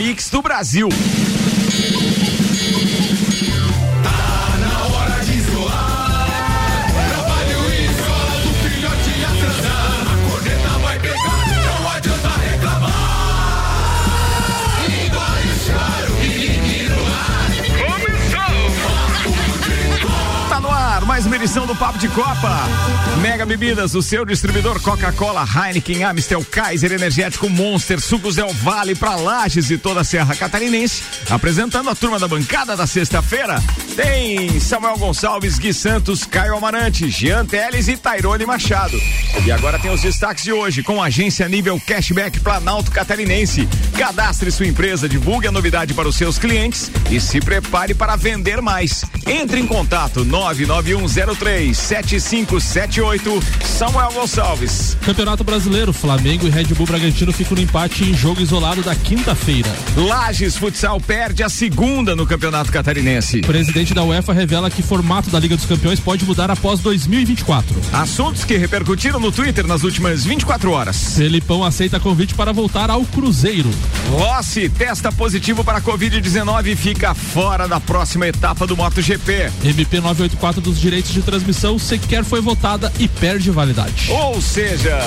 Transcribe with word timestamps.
mix 0.00 0.30
do 0.30 0.40
Brasil. 0.40 0.88
Mais 21.20 21.26
uma 21.26 21.36
edição 21.36 21.66
do 21.66 21.76
Papo 21.76 21.98
de 21.98 22.08
Copa. 22.08 22.62
Mega 23.20 23.44
Bebidas, 23.44 23.94
o 23.94 24.00
seu 24.00 24.24
distribuidor 24.24 24.80
Coca-Cola, 24.80 25.44
Heineken, 25.44 26.02
Amstel, 26.02 26.42
Kaiser, 26.42 26.92
Energético 26.92 27.50
Monster, 27.50 28.00
Sucos 28.00 28.36
Del 28.36 28.50
Vale 28.54 28.94
para 28.94 29.16
Lages 29.16 29.70
e 29.70 29.76
toda 29.76 30.00
a 30.00 30.04
Serra 30.04 30.34
Catarinense. 30.34 31.02
Apresentando 31.28 31.90
a 31.90 31.94
turma 31.94 32.18
da 32.18 32.26
bancada 32.26 32.74
da 32.74 32.86
sexta-feira, 32.86 33.62
tem 33.94 34.58
Samuel 34.60 34.96
Gonçalves, 34.96 35.58
Gui 35.58 35.74
Santos, 35.74 36.24
Caio 36.24 36.56
Amarante, 36.56 37.10
Jean 37.10 37.44
Teles 37.44 37.88
e 37.88 37.98
Tairone 37.98 38.46
Machado. 38.46 38.98
E 39.44 39.52
agora 39.52 39.78
tem 39.78 39.92
os 39.92 40.00
destaques 40.00 40.44
de 40.44 40.52
hoje 40.52 40.82
com 40.82 41.02
a 41.02 41.06
agência 41.06 41.46
nível 41.48 41.78
Cashback 41.86 42.40
Planalto 42.40 42.90
Catarinense. 42.90 43.68
Cadastre 43.98 44.50
sua 44.50 44.66
empresa, 44.66 45.06
divulgue 45.06 45.48
a 45.48 45.52
novidade 45.52 45.92
para 45.92 46.08
os 46.08 46.16
seus 46.16 46.38
clientes 46.38 46.90
e 47.10 47.20
se 47.20 47.40
prepare 47.40 47.92
para 47.92 48.16
vender 48.16 48.62
mais. 48.62 49.04
Entre 49.26 49.60
em 49.60 49.66
contato 49.66 50.24
99103 50.24 51.76
7578 51.76 53.42
Samuel 53.64 54.12
Gonçalves. 54.12 54.96
Campeonato 55.04 55.42
Brasileiro, 55.42 55.92
Flamengo 55.92 56.46
e 56.46 56.50
Red 56.50 56.66
Bull 56.74 56.86
Bragantino 56.86 57.32
ficam 57.32 57.56
no 57.56 57.62
empate 57.62 58.04
em 58.04 58.14
jogo 58.14 58.40
isolado 58.40 58.82
da 58.82 58.94
quinta-feira. 58.94 59.70
Lages 59.96 60.56
Futsal 60.56 61.00
perde 61.00 61.42
a 61.42 61.48
segunda 61.48 62.14
no 62.14 62.26
Campeonato 62.26 62.70
Catarinense. 62.70 63.40
Presidente 63.40 63.80
presidente 63.80 63.94
da 63.94 64.04
UEFA 64.04 64.32
revela 64.32 64.70
que 64.70 64.82
formato 64.82 65.30
da 65.30 65.38
Liga 65.38 65.56
dos 65.56 65.64
Campeões 65.64 65.98
pode 65.98 66.24
mudar 66.24 66.50
após 66.50 66.80
2024. 66.80 67.80
Assuntos 67.92 68.44
que 68.44 68.56
repercutiram 68.56 69.18
no 69.18 69.32
Twitter 69.32 69.66
nas 69.66 69.82
últimas 69.82 70.24
24 70.24 70.70
horas. 70.70 71.14
Felipão 71.16 71.64
aceita 71.64 71.98
convite 71.98 72.34
para 72.34 72.52
voltar 72.52 72.90
ao 72.90 73.04
Cruzeiro. 73.04 73.70
Rossi 74.10 74.68
testa 74.68 75.10
positivo 75.10 75.64
para 75.64 75.80
Covid-19 75.80 76.66
e 76.66 76.76
fica 76.76 77.14
fora 77.14 77.66
da 77.66 77.80
próxima 77.80 78.26
etapa 78.26 78.66
do 78.66 78.76
MotoGP. 78.76 79.09
MP 79.64 80.00
984 80.00 80.60
dos 80.60 80.78
direitos 80.78 81.12
de 81.12 81.22
transmissão 81.22 81.78
sequer 81.78 82.24
foi 82.24 82.40
votada 82.40 82.92
e 82.98 83.08
perde 83.08 83.50
validade. 83.50 84.10
Ou 84.10 84.40
seja, 84.40 84.98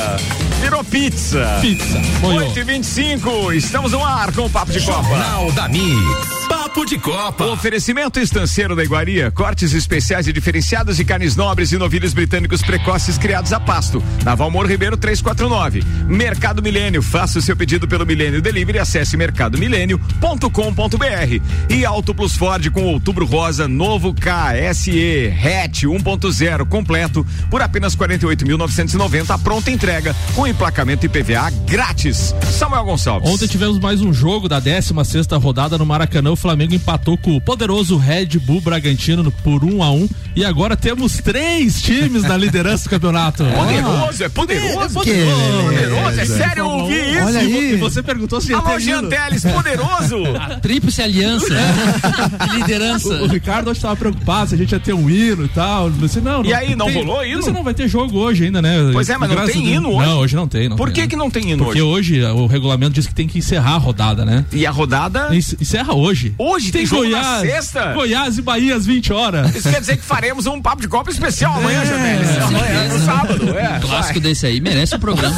virou 0.61 0.83
pizza. 0.83 1.59
Pizza. 1.61 2.01
8 2.21 2.59
e 2.59 2.63
25 2.63 3.53
estamos 3.53 3.91
no 3.91 4.03
ar 4.03 4.31
com 4.31 4.45
o 4.45 4.49
Papo 4.49 4.71
de 4.71 4.81
Copa. 4.81 5.07
Jornal 5.07 5.51
da 5.51 5.67
Mix. 5.67 6.33
Papo 6.47 6.85
de 6.85 6.97
Copa. 6.97 7.45
Oferecimento 7.45 8.19
estanceiro 8.19 8.75
da 8.75 8.83
Iguaria, 8.83 9.31
cortes 9.31 9.73
especiais 9.73 10.27
e 10.27 10.33
diferenciados 10.33 10.97
de 10.97 11.05
carnes 11.05 11.35
nobres 11.35 11.71
e 11.71 11.77
novilhos 11.77 12.13
britânicos 12.13 12.61
precoces 12.61 13.17
criados 13.17 13.53
a 13.53 13.59
pasto. 13.59 14.03
Na 14.23 14.35
Valmor 14.35 14.65
Ribeiro 14.65 14.97
349. 14.97 15.83
Mercado 16.07 16.61
Milênio, 16.61 17.01
faça 17.01 17.39
o 17.39 17.41
seu 17.41 17.55
pedido 17.55 17.87
pelo 17.87 18.05
Milênio 18.05 18.41
Delivery, 18.41 18.79
acesse 18.79 19.15
mercadomilênio.com.br. 19.15 21.41
E 21.69 21.85
Auto 21.85 22.13
Plus 22.13 22.35
Ford 22.35 22.69
com 22.71 22.83
outubro 22.85 23.25
rosa, 23.25 23.67
novo 23.93 24.11
KSE 24.11 25.31
hatch 25.37 25.83
1.0 25.83 26.67
completo 26.67 27.23
por 27.47 27.61
apenas 27.61 27.95
48.990 27.95 29.39
pronta 29.43 29.69
entrega 29.69 30.15
com 30.33 30.47
emplacamento 30.47 31.05
IPVA 31.05 31.51
grátis. 31.67 32.33
Samuel 32.51 32.85
Gonçalves. 32.85 33.29
Ontem 33.29 33.47
tivemos 33.47 33.77
mais 33.77 34.01
um 34.01 34.11
jogo 34.11 34.49
da 34.49 34.59
16 34.59 35.07
sexta 35.07 35.37
rodada 35.37 35.77
no 35.77 35.85
Maracanã, 35.85 36.31
o 36.31 36.35
Flamengo 36.35 36.73
empatou 36.73 37.19
com 37.19 37.35
o 37.35 37.41
poderoso 37.41 37.95
Red 37.95 38.39
Bull 38.39 38.61
Bragantino 38.61 39.31
por 39.43 39.63
um 39.63 39.83
a 39.83 39.91
um 39.91 40.09
e 40.35 40.43
agora 40.43 40.75
temos 40.75 41.17
três 41.17 41.79
times 41.79 42.23
na 42.23 42.35
liderança 42.35 42.85
do 42.85 42.89
campeonato. 42.89 43.43
Poderoso, 43.53 44.23
é 44.23 44.29
poderoso. 44.29 44.79
É 44.79 44.89
poderoso, 44.89 45.63
poderoso. 45.65 46.19
É 46.19 46.25
sério, 46.25 46.61
eu 46.61 46.67
ouvi 46.67 46.95
isso. 46.95 47.25
Olha 47.25 47.39
aí. 47.39 47.73
E 47.73 47.77
você 47.77 48.01
perguntou 48.01 48.41
se 48.41 48.53
Alô, 48.53 48.79
Jean 48.79 49.05
Teles, 49.05 49.43
poderoso. 49.43 50.23
Tríplice 50.61 51.01
aliança. 51.01 51.45
liderança. 52.55 53.09
O, 53.09 53.25
o 53.25 53.27
Ricardo 53.27 53.69
hoje 53.69 53.82
estava 53.83 53.95
preocupado 53.95 54.49
se 54.49 54.55
a 54.55 54.57
gente 54.57 54.71
ia 54.71 54.79
ter 54.79 54.93
um 54.93 55.09
hino 55.09 55.45
e 55.45 55.49
tal. 55.49 55.89
Disse, 55.91 56.21
não, 56.21 56.41
não, 56.41 56.45
e 56.49 56.53
aí, 56.53 56.75
não 56.75 56.87
tem, 56.87 56.95
rolou 56.95 57.25
hino? 57.25 57.41
Você 57.41 57.51
não 57.51 57.63
vai 57.63 57.73
ter 57.73 57.87
jogo 57.87 58.17
hoje 58.17 58.45
ainda, 58.45 58.61
né? 58.61 58.89
Pois 58.91 59.09
é, 59.09 59.17
mas 59.17 59.29
não 59.29 59.45
tem 59.45 59.73
hino 59.73 59.89
hoje. 59.89 60.09
Não, 60.09 60.17
hoje 60.19 60.35
não 60.35 60.47
tem. 60.47 60.69
Não 60.69 60.77
Por 60.77 60.91
tem. 60.91 61.03
que 61.03 61.09
que 61.09 61.15
não 61.15 61.29
tem 61.29 61.51
hino 61.51 61.63
Porque 61.63 61.81
hoje? 61.81 62.13
Porque 62.13 62.25
hoje 62.25 62.41
o 62.41 62.47
regulamento 62.47 62.93
diz 62.93 63.05
que 63.05 63.13
tem 63.13 63.27
que 63.27 63.37
encerrar 63.37 63.75
a 63.75 63.77
rodada, 63.77 64.25
né? 64.25 64.45
E 64.51 64.65
a 64.65 64.71
rodada? 64.71 65.29
Encerra 65.35 65.93
hoje. 65.93 66.33
Hoje 66.37 66.71
tem, 66.71 66.87
tem 66.87 66.97
Goiás, 66.97 67.41
sexta? 67.41 67.93
Goiás 67.93 68.37
e 68.37 68.41
Bahia 68.41 68.75
às 68.75 68.85
20 68.85 69.13
horas. 69.13 69.55
Isso 69.55 69.69
quer 69.69 69.79
dizer 69.79 69.97
que 69.97 70.03
faremos 70.03 70.45
um 70.45 70.61
papo 70.61 70.81
de 70.81 70.87
Copa 70.87 71.09
especial 71.09 71.57
amanhã, 71.57 71.81
é, 71.81 71.85
Janelles. 71.85 72.37
Amanhã, 72.37 72.87
no 72.93 72.99
sábado. 72.99 73.57
É, 73.57 73.79
clássico 73.79 74.19
vai. 74.19 74.29
desse 74.29 74.45
aí 74.45 74.61
merece 74.61 74.95
o 74.95 74.99
programa. 74.99 75.35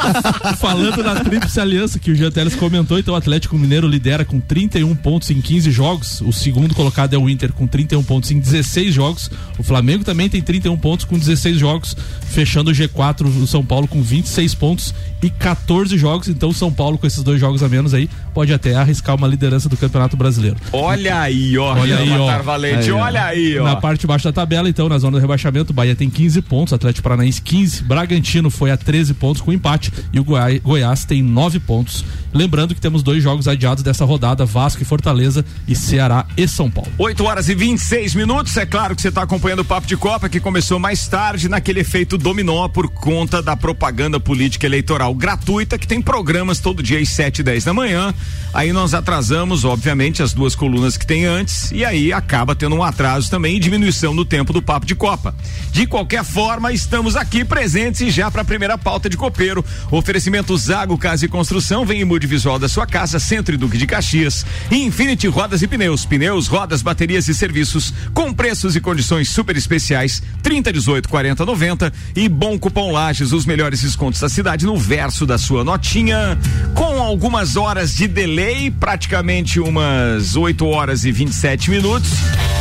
Falando 0.58 1.02
da 1.02 1.16
Tríplice 1.16 1.60
Aliança 1.60 1.98
que 1.98 2.10
o 2.10 2.14
Janteles 2.14 2.54
comentou, 2.54 2.98
então 2.98 3.14
o 3.14 3.16
Atlético 3.16 3.56
Mineiro 3.56 3.86
lidera 3.86 4.24
com 4.24 4.40
31 4.40 4.94
pontos 4.96 5.30
em 5.30 5.40
15 5.40 5.70
jogos. 5.70 6.20
O 6.20 6.32
segundo 6.32 6.74
colocado 6.74 7.14
é 7.14 7.18
o 7.18 7.28
Inter 7.28 7.52
com 7.52 7.66
31 7.86 8.02
pontos 8.02 8.30
em 8.30 8.38
16 8.38 8.94
jogos. 8.94 9.30
O 9.58 9.62
Flamengo 9.62 10.04
também 10.04 10.28
tem 10.28 10.42
31 10.42 10.76
pontos 10.76 11.04
com 11.04 11.18
16 11.18 11.58
jogos, 11.58 11.96
fechando 12.28 12.70
o 12.70 12.74
G4 12.74 13.22
do 13.22 13.46
São 13.46 13.64
Paulo 13.64 13.88
com 13.88 14.02
26 14.02 14.54
pontos 14.54 14.94
e 15.22 15.30
14 15.30 15.96
jogos. 15.96 16.28
Então 16.28 16.50
o 16.50 16.54
São 16.54 16.72
Paulo 16.72 16.98
com 16.98 17.06
esses 17.06 17.22
dois 17.22 17.40
jogos 17.40 17.62
a 17.62 17.68
menos 17.68 17.94
aí 17.94 18.10
pode 18.36 18.52
até 18.52 18.74
arriscar 18.74 19.16
uma 19.16 19.26
liderança 19.26 19.66
do 19.66 19.78
Campeonato 19.78 20.14
Brasileiro. 20.14 20.58
Olha 20.70 21.20
aí, 21.20 21.56
ó. 21.56 21.74
Olha 21.74 21.96
aí, 21.96 22.10
ó. 22.10 22.42
Valente, 22.42 22.90
aí, 22.90 22.90
olha 22.90 23.24
aí, 23.24 23.58
ó. 23.58 23.64
Na 23.64 23.76
parte 23.76 24.02
de 24.02 24.06
baixo 24.06 24.24
da 24.24 24.32
tabela, 24.32 24.68
então, 24.68 24.90
na 24.90 24.98
zona 24.98 25.16
do 25.16 25.20
rebaixamento, 25.22 25.72
o 25.72 25.74
Bahia 25.74 25.96
tem 25.96 26.10
15 26.10 26.42
pontos, 26.42 26.74
Atlético 26.74 27.02
Paranaense 27.02 27.40
15, 27.40 27.84
Bragantino 27.84 28.50
foi 28.50 28.70
a 28.70 28.76
13 28.76 29.14
pontos 29.14 29.40
com 29.40 29.54
empate 29.54 29.90
e 30.12 30.20
o 30.20 30.24
Goiás, 30.24 30.60
Goiás 30.60 31.06
tem 31.06 31.22
9 31.22 31.60
pontos. 31.60 32.04
Lembrando 32.34 32.74
que 32.74 32.80
temos 32.80 33.02
dois 33.02 33.22
jogos 33.22 33.48
adiados 33.48 33.82
dessa 33.82 34.04
rodada, 34.04 34.44
Vasco 34.44 34.82
e 34.82 34.84
Fortaleza 34.84 35.42
e 35.66 35.74
Ceará 35.74 36.26
e 36.36 36.46
São 36.46 36.70
Paulo. 36.70 36.92
8 36.98 37.24
horas 37.24 37.48
e 37.48 37.54
26 37.54 38.14
minutos. 38.14 38.54
É 38.58 38.66
claro 38.66 38.94
que 38.94 39.00
você 39.00 39.08
está 39.08 39.22
acompanhando 39.22 39.60
o 39.60 39.64
Papo 39.64 39.86
de 39.86 39.96
Copa, 39.96 40.28
que 40.28 40.40
começou 40.40 40.78
mais 40.78 41.08
tarde 41.08 41.48
naquele 41.48 41.80
efeito 41.80 42.18
dominó 42.18 42.68
por 42.68 42.90
conta 42.90 43.40
da 43.40 43.56
propaganda 43.56 44.20
política 44.20 44.66
eleitoral 44.66 45.14
gratuita, 45.14 45.78
que 45.78 45.86
tem 45.86 46.02
programas 46.02 46.60
todo 46.60 46.82
dia 46.82 46.98
às 46.98 47.08
7 47.08 47.38
e 47.38 47.42
10 47.42 47.64
da 47.64 47.72
manhã. 47.72 48.12
Aí 48.52 48.72
nós 48.72 48.94
atrasamos, 48.94 49.64
obviamente, 49.64 50.22
as 50.22 50.32
duas 50.32 50.54
colunas 50.54 50.96
que 50.96 51.06
tem 51.06 51.26
antes, 51.26 51.70
e 51.72 51.84
aí 51.84 52.10
acaba 52.10 52.54
tendo 52.54 52.74
um 52.74 52.82
atraso 52.82 53.30
também 53.30 53.56
e 53.56 53.60
diminuição 53.60 54.14
no 54.14 54.24
tempo 54.24 54.50
do 54.52 54.62
Papo 54.62 54.86
de 54.86 54.94
Copa. 54.94 55.34
De 55.70 55.86
qualquer 55.86 56.24
forma, 56.24 56.72
estamos 56.72 57.16
aqui 57.16 57.44
presentes 57.44 58.00
e 58.00 58.10
já 58.10 58.30
para 58.30 58.40
a 58.40 58.44
primeira 58.46 58.78
pauta 58.78 59.10
de 59.10 59.16
copeiro. 59.16 59.62
Oferecimento 59.90 60.56
Zago 60.56 60.96
Casa 60.96 61.26
e 61.26 61.28
Construção, 61.28 61.84
vem 61.84 62.00
em 62.00 62.18
visual 62.26 62.58
da 62.58 62.66
sua 62.66 62.86
casa, 62.86 63.18
Centro 63.18 63.54
e 63.54 63.58
Duque 63.58 63.76
de 63.76 63.86
Caxias. 63.86 64.46
Infinity 64.70 65.28
Rodas 65.28 65.60
e 65.60 65.66
Pneus, 65.66 66.06
pneus, 66.06 66.46
rodas, 66.46 66.80
baterias 66.80 67.28
e 67.28 67.34
serviços 67.34 67.92
com 68.14 68.32
preços 68.32 68.74
e 68.74 68.80
condições 68.80 69.28
super 69.28 69.54
especiais, 69.54 70.22
30, 70.42 70.72
18, 70.72 71.08
40, 71.10 71.44
90 71.44 71.92
e 72.14 72.26
bom 72.26 72.58
cupom 72.58 72.90
Lages, 72.90 73.32
os 73.32 73.44
melhores 73.44 73.82
descontos 73.82 74.20
da 74.20 74.30
cidade 74.30 74.64
no 74.64 74.78
verso 74.78 75.26
da 75.26 75.36
sua 75.36 75.62
notinha, 75.62 76.38
com 76.74 77.02
algumas 77.02 77.56
horas 77.56 77.94
de 77.94 78.08
delay, 78.16 78.70
praticamente 78.70 79.60
umas 79.60 80.36
8 80.36 80.66
horas 80.66 81.04
e 81.04 81.12
27 81.12 81.70
minutos. 81.70 82.12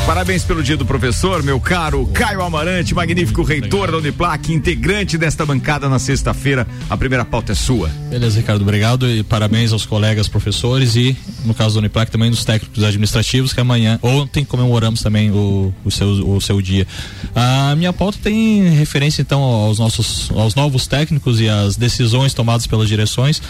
Parabéns 0.06 0.44
pelo 0.44 0.62
dia 0.62 0.76
do 0.76 0.86
professor, 0.86 1.42
meu 1.42 1.60
caro 1.62 2.06
Caio 2.14 2.44
Amarante, 2.44 2.94
magnífico 2.94 3.42
reitor 3.42 3.90
da 3.90 3.98
Uniplac, 3.98 4.52
integrante 4.52 5.18
desta 5.18 5.46
bancada 5.46 5.88
na 5.88 5.98
sexta-feira. 5.98 6.68
A 6.90 6.98
primeira 6.98 7.24
pauta 7.24 7.54
é 7.54 7.56
sua. 7.56 7.88
Beleza, 8.10 8.38
Ricardo, 8.38 8.64
obrigado 8.64 9.10
e 9.10 9.24
parabéns 9.24 9.72
aos 9.72 9.86
colegas 9.86 10.28
professores 10.28 10.98
e, 10.98 11.18
no 11.46 11.54
caso 11.54 11.76
da 11.76 11.80
Uniplac, 11.80 12.12
também 12.12 12.30
dos 12.30 12.44
técnicos 12.44 12.84
administrativos, 12.84 13.54
que 13.54 13.62
amanhã, 13.62 13.98
ontem 14.04 14.44
comemoramos 14.44 15.02
também 15.02 15.32
o, 15.32 15.74
o, 15.86 15.90
seu, 15.90 16.10
o 16.36 16.42
seu 16.42 16.62
dia. 16.62 16.86
A 17.34 17.74
minha 17.78 17.94
pauta 17.94 18.20
tem 18.22 18.70
referência, 18.72 19.22
então, 19.22 19.42
aos 19.42 19.80
nossos, 19.80 20.30
aos 20.32 20.54
novos 20.54 20.86
técnicos 20.86 21.40
e 21.40 21.48
às 21.48 21.78
decisões 21.78 22.34
tomadas 22.34 22.68
pelas 22.68 22.90
direções. 22.90 23.42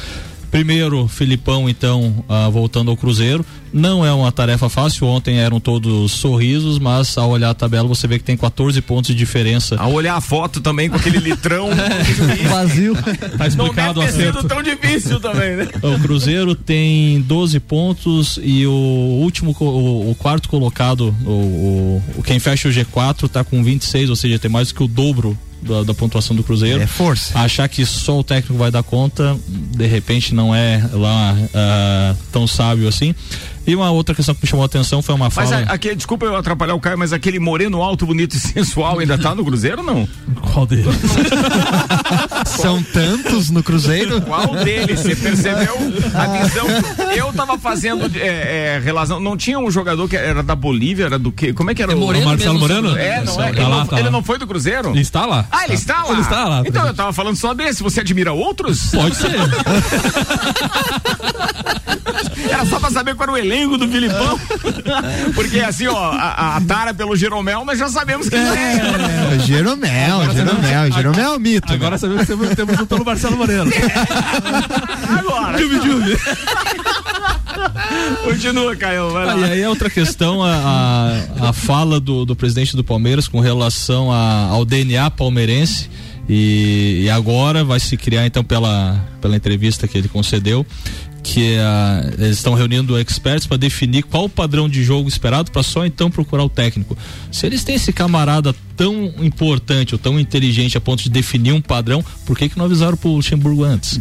Primeiro, 0.51 1.07
Filipão, 1.07 1.69
então, 1.69 2.23
uh, 2.29 2.51
voltando 2.51 2.91
ao 2.91 2.97
Cruzeiro. 2.97 3.45
Não 3.73 4.05
é 4.05 4.13
uma 4.13 4.31
tarefa 4.31 4.69
fácil. 4.69 5.07
Ontem 5.07 5.37
eram 5.37 5.59
todos 5.59 6.13
sorrisos, 6.13 6.79
mas 6.79 7.17
ao 7.17 7.29
olhar 7.29 7.49
a 7.49 7.53
tabela 7.53 7.87
você 7.87 8.07
vê 8.07 8.17
que 8.17 8.23
tem 8.23 8.37
14 8.37 8.81
pontos 8.81 9.09
de 9.09 9.15
diferença. 9.15 9.75
Ao 9.77 9.91
olhar 9.91 10.15
a 10.15 10.21
foto 10.21 10.61
também 10.61 10.89
com 10.89 10.95
aquele 10.95 11.17
litrão 11.17 11.69
é. 11.75 12.47
vazio. 12.47 12.95
Tá 13.37 13.47
explicado 13.47 13.99
Não 13.99 14.05
deve 14.05 14.17
ter 14.17 14.33
sido 14.33 14.47
tão 14.47 14.63
difícil 14.63 15.19
também, 15.19 15.57
né? 15.57 15.67
O 15.81 15.99
Cruzeiro 15.99 16.55
tem 16.55 17.19
12 17.21 17.59
pontos 17.59 18.39
e 18.41 18.65
o 18.65 18.71
último, 18.71 19.53
o, 19.59 20.11
o 20.11 20.15
quarto 20.15 20.47
colocado, 20.47 21.13
o, 21.25 22.01
o, 22.17 22.23
quem 22.23 22.39
fecha 22.39 22.69
o 22.69 22.71
G4 22.71 23.27
tá 23.27 23.43
com 23.43 23.61
26, 23.61 24.09
ou 24.09 24.15
seja, 24.15 24.39
tem 24.39 24.49
mais 24.49 24.69
do 24.69 24.75
que 24.75 24.83
o 24.83 24.87
dobro 24.87 25.37
da, 25.65 25.83
da 25.83 25.93
pontuação 25.93 26.35
do 26.35 26.43
Cruzeiro. 26.43 26.81
É 26.81 26.87
força. 26.87 27.37
Achar 27.37 27.67
que 27.67 27.85
só 27.85 28.19
o 28.19 28.23
técnico 28.23 28.57
vai 28.57 28.71
dar 28.71 28.83
conta, 28.83 29.37
de 29.47 29.85
repente 29.87 30.33
não 30.33 30.53
é 30.53 30.87
lá 30.93 31.33
uh, 31.33 32.17
tão 32.31 32.47
sábio 32.47 32.87
assim. 32.87 33.13
E 33.67 33.75
uma 33.75 33.89
outra 33.91 34.13
questão 34.13 34.35
que 34.35 34.41
me 34.43 34.47
chamou 34.47 34.63
a 34.63 34.65
atenção 34.67 35.01
foi 35.01 35.15
uma 35.15 35.29
fala. 35.29 35.49
Mas 35.49 35.69
a, 35.69 35.73
aquele, 35.73 35.95
desculpa 35.95 36.25
eu 36.25 36.35
atrapalhar 36.35 36.75
o 36.75 36.79
Caio, 36.79 36.97
mas 36.97 37.11
aquele 37.11 37.39
moreno 37.39 37.81
alto, 37.81 38.05
bonito 38.05 38.35
e 38.35 38.39
sensual 38.39 38.99
ainda 38.99 39.17
tá 39.17 39.33
no 39.33 39.43
Cruzeiro 39.43 39.79
ou 39.79 39.83
não? 39.83 40.07
Qual 40.53 40.65
deles? 40.65 40.85
São 42.45 42.81
tantos 42.83 43.49
no 43.49 43.63
Cruzeiro? 43.63 44.21
Qual 44.21 44.55
deles? 44.63 44.99
Você 44.99 45.15
percebeu 45.15 45.75
a 46.13 46.27
visão? 46.27 46.65
Eu 47.15 47.33
tava 47.33 47.57
fazendo 47.57 48.11
é, 48.17 48.75
é, 48.75 48.81
relação. 48.83 49.19
Não 49.19 49.35
tinha 49.35 49.57
um 49.59 49.71
jogador 49.71 50.07
que 50.07 50.15
era 50.15 50.43
da 50.43 50.55
Bolívia, 50.55 51.05
era 51.05 51.19
do 51.19 51.31
quê? 51.31 51.53
Como 51.53 51.71
é 51.71 51.75
que 51.75 51.81
era 51.81 51.91
É 51.91 51.95
o. 51.95 51.99
Moreno 51.99 52.25
o 52.25 52.29
Marcelo 52.29 52.59
mesmo, 52.59 52.67
Moreno? 52.67 52.97
É, 52.97 53.23
não 53.23 53.33
é? 53.41 53.45
Tá 53.45 53.49
Ele, 53.49 53.61
lá, 53.61 53.69
não, 53.69 53.85
tá 53.87 53.95
ele 53.95 54.05
lá. 54.05 54.11
não 54.11 54.23
foi 54.23 54.37
do 54.37 54.45
Cruzeiro? 54.47 54.89
Ele 54.91 55.01
está 55.01 55.25
lá. 55.25 55.45
Ah, 55.51 55.65
ele 55.65 55.73
está 55.73 56.03
lá? 56.03 56.11
Ele 56.11 56.21
está 56.21 56.45
lá. 56.45 56.63
Então 56.65 56.85
eu 56.87 56.93
tava 56.93 57.13
falando 57.13 57.35
só 57.35 57.53
desse. 57.53 57.81
Você 57.83 58.01
admira 58.01 58.31
outros? 58.31 58.91
Pode 58.91 59.15
ser. 59.15 59.31
Era 62.49 62.65
só 62.65 62.79
pra 62.79 62.89
saber 62.89 63.15
qual 63.15 63.23
era 63.29 63.31
o 63.33 63.37
elenco 63.37 63.54
do 63.77 63.87
Filipão. 63.87 64.39
Porque 65.33 65.59
assim, 65.59 65.87
ó, 65.87 66.11
a, 66.11 66.57
a 66.57 66.61
tara 66.61 66.93
pelo 66.93 67.15
Jeromel, 67.15 67.63
nós 67.63 67.79
já 67.79 67.87
sabemos 67.87 68.27
que 68.27 68.35
é. 68.35 68.39
É, 68.39 69.39
Jeromel, 69.39 70.33
Jeromel, 70.33 70.91
Jeromel 70.91 71.33
é 71.33 71.35
um 71.35 71.39
mito. 71.39 71.71
Agora 71.71 71.97
sabemos 71.97 72.25
que 72.25 72.55
temos, 72.55 72.79
um 72.79 72.85
pelo 72.85 73.05
Marcelo 73.05 73.37
Moreno. 73.37 73.71
Agora. 75.19 75.57
Continua, 78.23 78.75
Caio. 78.75 79.11
Vai 79.11 79.25
lá. 79.25 79.33
Ah, 79.33 79.37
e 79.37 79.43
aí 79.43 79.61
é 79.61 79.69
outra 79.69 79.89
questão, 79.89 80.43
a, 80.43 80.55
a, 81.39 81.49
a 81.49 81.53
fala 81.53 81.99
do, 81.99 82.25
do 82.25 82.35
presidente 82.35 82.75
do 82.75 82.83
Palmeiras 82.83 83.27
com 83.27 83.39
relação 83.39 84.11
a, 84.11 84.47
ao 84.49 84.65
DNA 84.65 85.09
palmeirense. 85.11 85.89
E, 86.27 87.03
e 87.03 87.09
agora 87.09 87.63
vai 87.63 87.79
se 87.79 87.95
criar, 87.95 88.25
então, 88.25 88.43
pela, 88.43 88.99
pela 89.21 89.35
entrevista 89.35 89.87
que 89.87 89.97
ele 89.97 90.07
concedeu, 90.07 90.65
que 91.27 91.57
ah, 91.57 92.07
eles 92.19 92.37
estão 92.37 92.53
reunindo 92.53 92.97
experts 92.99 93.47
para 93.47 93.57
definir 93.57 94.03
qual 94.03 94.25
o 94.25 94.29
padrão 94.29 94.69
de 94.69 94.83
jogo 94.83 95.09
esperado 95.09 95.49
para 95.49 95.63
só 95.63 95.83
então 95.83 96.11
procurar 96.11 96.43
o 96.43 96.49
técnico. 96.49 96.95
Se 97.31 97.47
eles 97.47 97.63
têm 97.63 97.75
esse 97.75 97.91
camarada 97.91 98.53
tão 98.77 99.11
importante 99.19 99.95
ou 99.95 99.99
tão 99.99 100.19
inteligente 100.19 100.77
a 100.77 100.81
ponto 100.81 101.01
de 101.01 101.09
definir 101.09 101.51
um 101.51 101.59
padrão, 101.61 102.05
por 102.27 102.37
que 102.37 102.47
que 102.47 102.57
não 102.57 102.65
avisaram 102.65 102.95
pro 102.95 103.09
Luxemburgo 103.09 103.63
antes? 103.63 103.99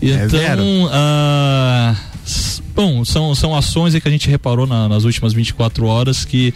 É. 0.00 0.06
Então, 0.24 0.88
ah, 0.90 1.94
bom, 2.74 3.04
são, 3.04 3.34
são 3.34 3.54
ações 3.54 3.94
que 3.94 4.08
a 4.08 4.10
gente 4.10 4.28
reparou 4.30 4.66
na- 4.66 4.88
nas 4.88 5.04
últimas 5.04 5.34
24 5.34 5.84
horas 5.86 6.24
que 6.24 6.54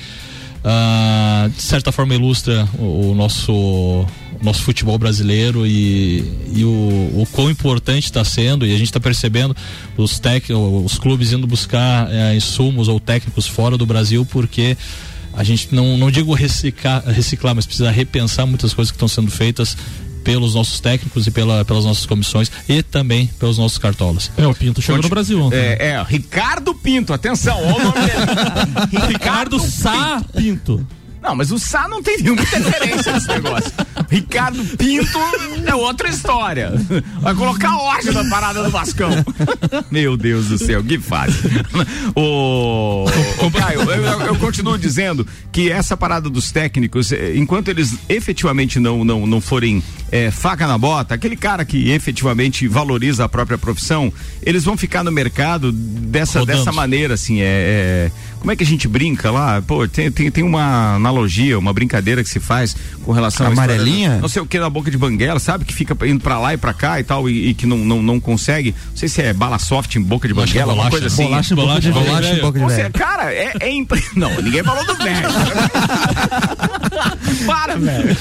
ah, 0.65 1.49
de 1.55 1.63
certa 1.63 1.91
forma 1.91 2.15
ilustra 2.15 2.69
o, 2.79 3.11
o 3.11 3.15
nosso 3.15 4.07
nosso 4.41 4.63
futebol 4.63 4.99
brasileiro 4.99 5.65
e, 5.65 6.25
e 6.55 6.65
o, 6.65 6.69
o 6.69 7.29
quão 7.31 7.49
importante 7.49 8.05
está 8.05 8.25
sendo 8.25 8.67
e 8.67 8.75
a 8.75 8.77
gente 8.77 8.89
está 8.89 8.99
percebendo 8.99 9.57
os 9.97 10.19
tec, 10.19 10.47
os 10.51 10.99
clubes 10.99 11.33
indo 11.33 11.47
buscar 11.47 12.09
eh, 12.11 12.35
insumos 12.35 12.89
ou 12.89 12.99
técnicos 12.99 13.47
fora 13.47 13.79
do 13.79 13.87
Brasil 13.87 14.27
porque 14.27 14.77
a 15.33 15.45
gente 15.45 15.69
não, 15.73 15.97
não 15.97 16.11
digo 16.11 16.35
reciclar, 16.35 17.05
reciclar, 17.07 17.55
mas 17.55 17.67
precisa 17.67 17.91
repensar 17.91 18.47
muitas 18.47 18.75
coisas 18.75 18.91
que 18.91 18.97
estão 18.97 19.09
sendo 19.09 19.31
feitas 19.31 19.77
pelos 20.23 20.55
nossos 20.55 20.81
técnicos 20.81 21.27
e 21.27 21.31
pela, 21.31 21.65
pelas 21.65 21.85
nossas 21.85 22.07
comissões 22.07 22.51
e 22.69 22.83
também 22.83 23.27
pelos 23.39 23.59
nossos 23.59 23.79
cartolas. 23.79 24.31
É, 24.37 24.47
o 24.47 24.55
Pinto 24.55 24.81
chegou 24.81 25.03
no 25.03 25.09
Brasil 25.09 25.41
ontem. 25.41 25.57
É, 25.57 25.89
é, 25.91 26.03
Ricardo 26.03 26.75
Pinto, 26.75 27.13
atenção, 27.13 27.59
olha 27.59 27.77
o 27.77 27.85
nome 27.85 28.01
dele. 28.01 29.07
Ricardo 29.13 29.59
Sá 29.59 30.23
Pinto. 30.35 30.87
Não, 31.23 31.37
mas 31.37 31.53
o 31.53 31.59
Sá 31.59 31.87
não 31.89 32.03
tem 32.03 32.19
nenhuma 32.19 32.43
interferência 32.43 33.13
nesse 33.13 33.29
negócio. 33.29 33.73
Ricardo 34.11 34.65
Pinto 34.77 35.19
é 35.67 35.75
outra 35.75 36.09
história. 36.09 36.73
Vai 37.21 37.35
colocar 37.35 37.77
ódio 37.77 38.13
na 38.13 38.29
parada 38.29 38.63
do 38.63 38.71
Vascão. 38.71 39.11
Meu 39.91 40.17
Deus 40.17 40.47
do 40.49 40.59
céu, 40.59 40.83
que 40.83 40.99
fase. 40.99 41.39
O, 42.15 43.05
o 43.41 43.51
Caio, 43.51 43.81
eu, 43.83 44.21
eu- 44.27 44.37
continuo 44.37 44.77
dizendo 44.77 45.27
que 45.53 45.71
essa 45.71 45.97
parada 45.97 46.29
dos 46.29 46.51
técnicos, 46.51 47.13
eh, 47.13 47.35
enquanto 47.37 47.69
eles 47.69 47.95
efetivamente 48.09 48.81
não, 48.81 49.05
não, 49.05 49.27
não 49.27 49.41
forem 49.41 49.83
eh, 50.11 50.31
faca 50.31 50.67
na 50.67 50.77
bota, 50.77 51.15
aquele 51.15 51.37
cara 51.37 51.65
que 51.65 51.91
efetivamente 51.91 52.67
valoriza 52.67 53.25
a 53.25 53.29
própria 53.29 53.57
profissão, 53.57 54.13
eles 54.43 54.65
vão 54.65 54.77
ficar 54.77 55.05
no 55.05 55.13
mercado 55.13 55.71
dessa, 55.71 56.45
dessa 56.45 56.73
maneira, 56.73 57.15
assim, 57.15 57.41
é, 57.41 57.45
é- 57.45 58.11
como 58.43 58.51
é 58.51 58.57
que 58.57 58.65
a 58.65 58.67
gente 58.67 58.89
brinca 58.89 59.31
lá? 59.31 59.63
Pô, 59.63 59.87
tem, 59.87 60.11
tem, 60.11 60.29
tem 60.29 60.43
uma 60.43 60.97
analogia, 60.97 61.57
uma 61.57 61.73
brincadeira 61.73 62.25
que 62.25 62.29
se 62.29 62.41
faz 62.41 62.75
com 63.05 63.13
relação 63.13 63.47
história 63.47 63.77
Amarelinha? 63.77 64.19
Não 64.19 64.29
sei 64.29 64.43
o 64.43 64.47
que 64.47 64.59
na 64.59 64.69
boca 64.69 64.91
de 64.91 64.99
banguela, 64.99 65.39
sabe? 65.39 65.65
Que 65.65 65.73
fica 65.73 65.97
indo 66.05 66.21
pra 66.21 66.41
lá 66.41 66.53
e 66.53 66.57
pra 66.57 66.75
cá 66.75 66.99
e 66.99 67.05
tal, 67.05 67.31
e, 67.31 67.51
e 67.51 67.55
que 67.55 67.67
não, 67.67 67.79
não, 67.79 68.03
não 68.03 68.19
consegue. 68.19 68.75
Não 68.91 68.97
sei 68.97 69.09
se 69.09 69.23
é 69.23 69.33
bala 69.33 69.61
soft 69.61 69.95
em 69.95 70.03
boca 70.03 70.27
de 70.27 70.35
é 70.35 70.37
banguela, 70.37 70.73
uma 70.73 70.75
bolacha, 70.75 70.91
coisa 70.91 71.07
assim. 71.07 71.23
bolacha 71.23 71.55
boca 71.55 71.81
de 71.81 71.93
bolacha, 71.93 72.11
Bolacha 72.11 72.35
em 72.35 72.41
boca 72.41 72.59
de 72.59 72.65
seja, 72.67 72.83
velho. 72.83 72.95
cara, 72.95 73.33
é, 73.33 73.53
é 73.61 73.71
impre... 73.71 74.03
Não, 74.17 74.43
ninguém 74.43 74.65
falou 74.65 74.85
do 74.87 74.97
velho. 74.97 75.29
Para, 77.47 77.77
velho. 77.77 78.17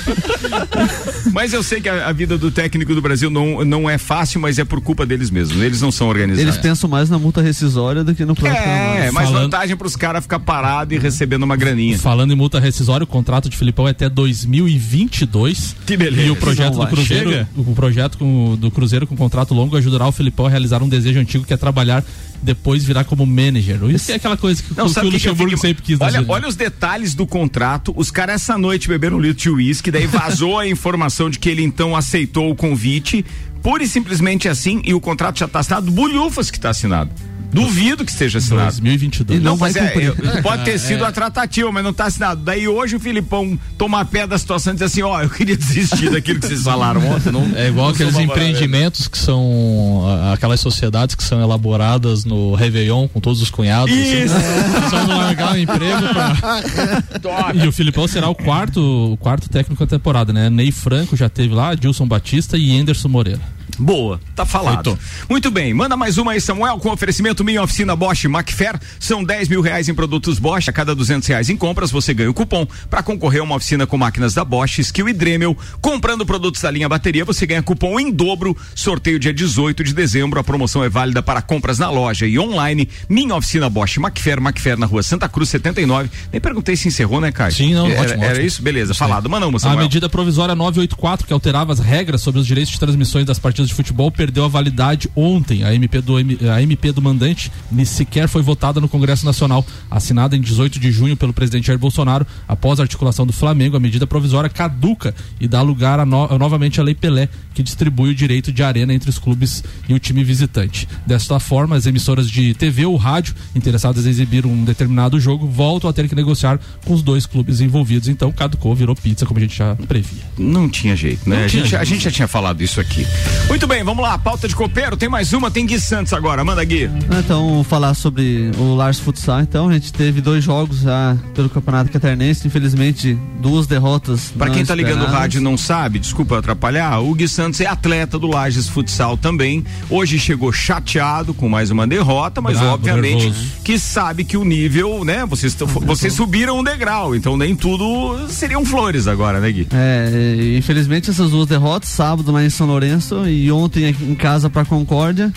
Mas 1.34 1.54
eu 1.54 1.64
sei 1.64 1.80
que 1.82 1.88
a, 1.90 2.08
a 2.08 2.12
vida 2.14 2.38
do 2.38 2.52
técnico 2.52 2.94
do 2.94 3.02
Brasil 3.02 3.30
não, 3.30 3.64
não 3.64 3.90
é 3.90 3.98
fácil, 3.98 4.40
mas 4.40 4.60
é 4.60 4.66
por 4.66 4.82
culpa 4.82 5.06
deles 5.06 5.30
mesmos. 5.30 5.62
Eles 5.62 5.82
não 5.82 5.92
são 5.92 6.08
organizados. 6.08 6.42
Eles 6.42 6.58
pensam 6.58 6.90
mais 6.90 7.10
na 7.10 7.18
multa 7.18 7.42
rescisória 7.42 8.04
do 8.04 8.14
que 8.14 8.26
no 8.26 8.36
próprio. 8.36 8.60
É, 8.62 9.12
mais 9.12 9.28
Falando- 9.30 9.44
vantagem 9.44 9.76
pros 9.78 9.96
caras 9.96 10.24
ficar 10.24 10.40
parado 10.40 10.94
e 10.94 10.98
recebendo 10.98 11.44
uma 11.44 11.56
graninha. 11.56 11.98
Falando 11.98 12.34
em 12.34 12.36
multa 12.36 12.60
rescisória, 12.60 13.04
o 13.04 13.08
contrato 13.08 13.50
de 13.50 13.56
Filipão 13.58 13.88
é 13.88 13.92
até 13.92 14.10
2022. 14.10 15.76
Que 15.86 15.96
beleza. 15.98 16.28
E 16.28 16.32
o 16.32 16.36
projeto 16.36 16.76
do. 16.78 16.88
Cruzeiro, 16.88 17.32
Chega. 17.32 17.48
o 17.56 17.74
projeto 17.76 18.18
com- 18.18 18.58
do 18.60 18.70
Cruzeiro 18.72 19.08
com 19.08 19.16
contrato 19.16 19.54
longo 19.54 19.78
ajudará 19.78 20.08
o 20.08 20.12
Filipão 20.12 20.46
a 20.46 20.50
realizar 20.50 20.82
um 20.84 20.90
desejo 20.90 21.20
antigo 21.20 21.46
que 21.46 21.54
é 21.54 21.58
trabalhar 21.58 22.04
depois 22.42 22.84
virar 22.84 23.04
como 23.04 23.26
manager. 23.26 23.84
Isso 23.90 24.12
é 24.12 24.16
aquela 24.16 24.36
coisa 24.38 24.62
que, 24.64 24.70
Não, 24.70 24.86
que 24.86 25.00
o 25.00 25.02
o 25.02 25.06
que 25.06 25.10
Luxemburgo 25.12 25.50
fico- 25.52 25.62
sempre 25.62 25.84
quis. 25.84 26.00
Olha, 26.02 26.20
vida. 26.22 26.32
olha 26.32 26.48
os 26.48 26.56
detalhes 26.56 27.14
do 27.14 27.28
contrato. 27.28 27.94
Os 27.96 28.10
caras 28.12 28.36
essa 28.42 28.58
noite 28.58 28.88
beberam 28.88 29.18
um 29.18 29.20
litro 29.20 29.42
de 29.44 29.50
uísque, 29.50 29.92
daí 29.92 30.08
vazou 30.08 30.58
a 30.58 30.68
informação 30.68 31.30
de 31.30 31.38
que 31.38 31.50
ele 31.50 31.62
então 31.64 31.96
aceitou 31.96 32.50
o 32.50 32.56
convite, 32.56 33.24
pura 33.62 33.84
e 33.84 33.88
simplesmente 33.88 34.48
assim, 34.50 34.82
e 34.86 34.94
o 34.94 35.00
contrato 35.02 35.40
já 35.40 35.46
está 35.46 35.60
assinado. 35.60 35.92
Bulhufas 35.92 36.50
que 36.50 36.58
está 36.58 36.70
assinado. 36.72 37.12
Duvido 37.52 38.06
que 38.06 38.12
esteja 38.12 38.38
assinado. 38.38 38.72
2022. 38.72 39.40
E 39.40 39.44
não 39.44 39.58
mas 39.58 39.74
vai 39.74 39.88
é, 39.88 40.42
pode 40.42 40.64
ter 40.64 40.80
sido 40.80 41.06
a 41.06 41.12
tratativa, 41.12 41.72
mas 41.72 41.84
não 41.84 41.92
está 41.92 42.06
assinado. 42.06 42.42
Daí 42.42 42.68
hoje 42.68 42.96
o 42.96 43.00
Filipão 43.00 43.60
toma 43.78 44.04
pé 44.06 44.26
da 44.26 44.38
situação 44.38 44.74
e 44.74 44.76
diz 44.76 44.84
assim: 44.84 45.02
ó, 45.02 45.22
eu 45.22 45.30
queria 45.30 45.58
desistir 45.58 46.10
daquilo 46.10 46.40
que 46.40 46.48
vocês 46.48 46.64
falaram 46.64 47.06
ontem. 47.08 47.32
Não, 47.32 47.52
É 47.56 47.68
igual 47.68 47.88
não 47.88 47.94
aqueles 47.94 48.18
empreendimentos 48.18 49.08
que 49.08 49.18
são 49.18 50.04
aquelas 50.34 50.60
sociedades 50.60 51.16
que 51.16 51.24
são 51.24 51.42
elaboradas 51.42 52.26
no 52.26 52.56
Réveillon 52.56 53.08
com 53.08 53.20
todos 53.20 53.42
os 53.42 53.50
cunhados. 53.50 53.94
Isso. 53.94 54.34
Assim, 54.36 54.90
só 54.90 55.08
não 55.08 55.18
largar 55.18 55.54
o 55.54 55.58
emprego 55.58 56.02
pra... 56.10 57.52
E 57.54 57.68
o 57.68 57.72
Filipão 57.72 58.08
será 58.08 58.30
o 58.30 58.36
quarto, 58.36 59.14
o 59.14 59.18
quarto 59.18 59.50
técnico 59.50 59.86
da 59.86 59.90
temporada, 59.90 60.32
né? 60.32 60.50
Ney 60.50 60.72
Franco 60.72 61.16
já 61.16 61.30
teve 61.30 61.54
lá, 61.54 61.76
Dilson 61.76 62.08
Batista 62.08 62.58
e 62.58 62.78
Anderson 62.78 63.08
Moreira. 63.08 63.42
Boa, 63.80 64.20
tá 64.36 64.46
falado. 64.46 64.98
Muito 65.30 65.50
bem, 65.50 65.74
manda 65.74 65.98
mais 65.98 66.18
uma 66.18 66.34
aí, 66.34 66.42
Samuel, 66.42 66.78
com 66.78 66.90
oferecimento 66.92 67.44
Minha 67.44 67.64
Oficina 67.64 67.96
Bosch 67.96 68.26
Macfair. 68.26 68.80
São 69.00 69.24
10 69.24 69.48
mil 69.50 69.62
reais 69.62 69.90
em 69.90 69.94
produtos 69.94 70.38
Bosch. 70.40 70.68
A 70.70 70.74
cada 70.74 70.94
200 70.94 71.28
reais 71.28 71.50
em 71.50 71.58
compras, 71.58 71.90
você 71.92 72.14
ganha 72.14 72.30
o 72.30 72.34
cupom 72.34 72.68
para 72.90 73.02
concorrer 73.02 73.42
a 73.42 73.44
uma 73.44 73.56
oficina 73.56 73.88
com 73.88 73.98
máquinas 73.98 74.34
da 74.34 74.44
Bosch, 74.46 74.80
Skill 74.80 75.10
e 75.10 75.14
Dremel. 75.14 75.58
Comprando 75.82 76.26
produtos 76.26 76.62
da 76.62 76.70
linha 76.70 76.88
bateria, 76.88 77.26
você 77.26 77.46
ganha 77.46 77.64
cupom 77.64 78.00
em 78.00 78.12
dobro. 78.12 78.56
Sorteio 78.76 79.20
dia 79.20 79.34
18 79.34 79.84
de 79.84 79.94
dezembro. 79.94 80.40
A 80.40 80.44
promoção 80.44 80.84
é 80.84 80.90
válida 80.90 81.22
para 81.24 81.42
compras 81.42 81.80
na 81.80 81.90
loja 81.90 82.26
e 82.28 82.38
online. 82.38 82.88
Minha 83.10 83.36
Oficina 83.36 83.70
Bosch 83.70 83.98
Macfair, 83.98 84.40
Macfair 84.42 84.78
na 84.78 84.86
rua 84.86 85.02
Santa 85.04 85.28
Cruz 85.28 85.50
79. 85.50 86.10
Nem 86.32 86.42
perguntei 86.42 86.76
se 86.76 86.88
encerrou, 86.88 87.20
né, 87.22 87.32
Caio? 87.32 87.52
Sim, 87.54 87.74
não, 87.74 87.88
era, 87.88 88.02
ótimo, 88.02 88.24
Era 88.24 88.32
ótimo. 88.34 88.48
isso? 88.48 88.62
Beleza, 88.62 88.94
falado. 88.94 89.30
Manda 89.30 89.48
uma, 89.48 89.58
A 89.58 89.60
Samuel. 89.60 89.80
medida 89.84 90.08
provisória 90.10 90.54
984, 90.56 91.26
que 91.28 91.34
alterava 91.34 91.74
as 91.74 91.80
regras 91.80 92.22
sobre 92.22 92.40
os 92.40 92.48
direitos 92.48 92.72
de 92.74 92.80
transmissões 92.80 93.26
das 93.26 93.40
partidas 93.40 93.61
de 93.68 93.74
futebol, 93.74 94.12
perdeu 94.12 94.46
a 94.46 94.48
validade 94.48 95.10
ontem. 95.16 95.64
A 95.64 95.74
MP 95.74 96.02
do, 96.02 96.16
a 96.18 96.62
MP 96.62 96.92
do 96.92 97.02
mandante 97.02 97.52
nem 97.72 97.86
sequer 97.86 98.28
foi 98.28 98.42
votada 98.42 98.80
no 98.82 98.88
Congresso 98.88 99.26
Nacional. 99.26 99.66
Assinada 99.90 100.36
em 100.36 100.42
18 100.42 100.80
de 100.80 100.92
junho 100.92 101.16
pelo 101.18 101.34
presidente 101.34 101.68
Jair 101.68 101.80
Bolsonaro, 101.80 102.26
após 102.48 102.80
a 102.80 102.84
articulação 102.84 103.26
do 103.26 103.34
Flamengo, 103.34 103.76
a 103.78 103.80
medida 103.80 104.06
provisória 104.08 104.50
caduca 104.50 105.14
e 105.40 105.48
dá 105.48 105.62
lugar 105.62 106.00
a 106.00 106.06
no- 106.06 106.26
a 106.34 106.38
novamente 106.38 106.80
à 106.80 106.84
Lei 106.84 106.96
Pelé, 106.96 107.28
que 107.54 107.62
distribui 107.64 108.12
o 108.12 108.16
direito 108.16 108.52
de 108.52 108.64
arena 108.64 108.94
entre 108.94 109.10
os 109.10 109.18
clubes 109.20 109.64
e 109.88 109.94
o 109.94 110.00
time 110.00 110.24
visitante. 110.24 110.88
Desta 111.06 111.40
forma, 111.40 111.76
as 111.76 111.86
emissoras 111.86 112.30
de 112.30 112.54
TV 112.54 112.86
ou 112.86 112.96
rádio 112.96 113.36
interessadas 113.56 114.06
em 114.06 114.10
exibir 114.10 114.46
um 114.46 114.64
determinado 114.64 115.20
jogo 115.20 115.48
voltam 115.48 115.90
a 115.90 115.94
ter 115.94 116.08
que 116.08 116.16
negociar 116.16 116.60
com 116.86 116.94
os 116.94 117.02
dois 117.02 117.26
clubes 117.26 117.62
envolvidos. 117.62 118.08
Então, 118.08 118.32
caducou, 118.32 118.74
virou 118.76 118.96
pizza, 118.96 119.26
como 119.26 119.38
a 119.40 119.42
gente 119.42 119.58
já 119.58 119.76
previa. 119.88 120.22
não 120.38 120.70
tinha 120.70 120.96
jeito, 120.96 121.30
né? 121.30 121.38
Não 121.38 121.46
A 121.46 121.48
tinha 121.50 121.64
gente, 121.64 121.76
a 121.76 121.80
jeito. 121.80 121.90
gente 121.90 122.04
já 122.06 122.12
tinha 122.12 122.28
falado 122.28 122.62
isso 122.62 122.80
aqui. 122.80 123.06
Muito 123.48 123.68
bem, 123.68 123.84
vamos 123.84 124.02
lá. 124.04 124.18
Pauta 124.18 124.48
de 124.48 124.56
copeiro, 124.56 124.96
tem 124.96 125.10
mais 125.10 125.34
uma, 125.34 125.52
tem 125.52 125.66
Gui 125.66 125.80
Santos 125.80 126.14
agora. 126.14 126.44
Manda 126.44 126.64
Gui. 126.64 126.90
Então, 127.20 127.64
falar 127.68 127.94
sobre 127.94 128.50
o 128.58 128.74
Lars 128.76 129.00
Futsal. 129.00 129.42
Então, 129.42 129.70
a 129.70 129.74
gente 129.74 129.92
teve 129.92 130.22
dois 130.22 130.44
jogos 130.44 130.80
já 130.82 131.18
pelo 131.36 131.50
Campeonato 131.50 131.92
Catarinense. 131.92 132.48
Infelizmente, 132.48 133.18
duas 133.42 133.68
derrotas. 133.68 134.32
Pra 134.38 134.48
não 134.48 134.54
quem 134.54 134.66
tá 134.66 134.74
ligando 134.74 135.04
o 135.04 135.06
rádio 135.08 135.40
e 135.40 135.44
não 135.44 135.58
sabe, 135.58 136.00
desculpa 136.00 136.38
atrapalhar, 136.40 137.00
o 137.00 137.14
Gui 137.14 137.28
Santos 137.28 137.60
é 137.60 137.66
atleta 137.66 138.18
do 138.18 138.28
Lages 138.28 138.70
Futsal 138.70 139.18
também. 139.18 139.66
Hoje 139.90 140.18
chegou 140.18 140.52
chateado 140.54 141.34
com 141.34 141.50
mais 141.50 141.72
uma 141.72 141.86
derrota, 141.86 142.40
mas 142.42 142.58
Bravo, 142.58 142.74
obviamente 142.76 143.26
nervoso. 143.26 143.48
que 143.64 143.78
sabe 143.78 144.24
que 144.24 144.38
o 144.38 144.46
nível, 144.46 145.04
né? 145.04 145.26
Vocês, 145.26 145.56
vocês 145.56 146.14
subiram 146.14 146.60
um 146.60 146.64
degrau, 146.64 147.16
então 147.16 147.36
nem 147.36 147.56
tudo 147.56 148.28
seriam 148.30 148.64
flores 148.66 149.08
agora, 149.08 149.40
né, 149.40 149.52
Gui? 149.52 149.68
É, 149.74 150.56
infelizmente 150.58 151.10
essas 151.10 151.32
duas 151.32 151.48
derrotas, 151.48 151.90
sábado 151.90 152.32
lá 152.32 152.44
em 152.44 152.50
São 152.50 152.68
Lourenço 152.68 153.28
e 153.32 153.52
ontem 153.52 153.96
em 154.02 154.16
casa 154.16 154.50
para 154.50 154.66
Concórdia. 154.66 155.32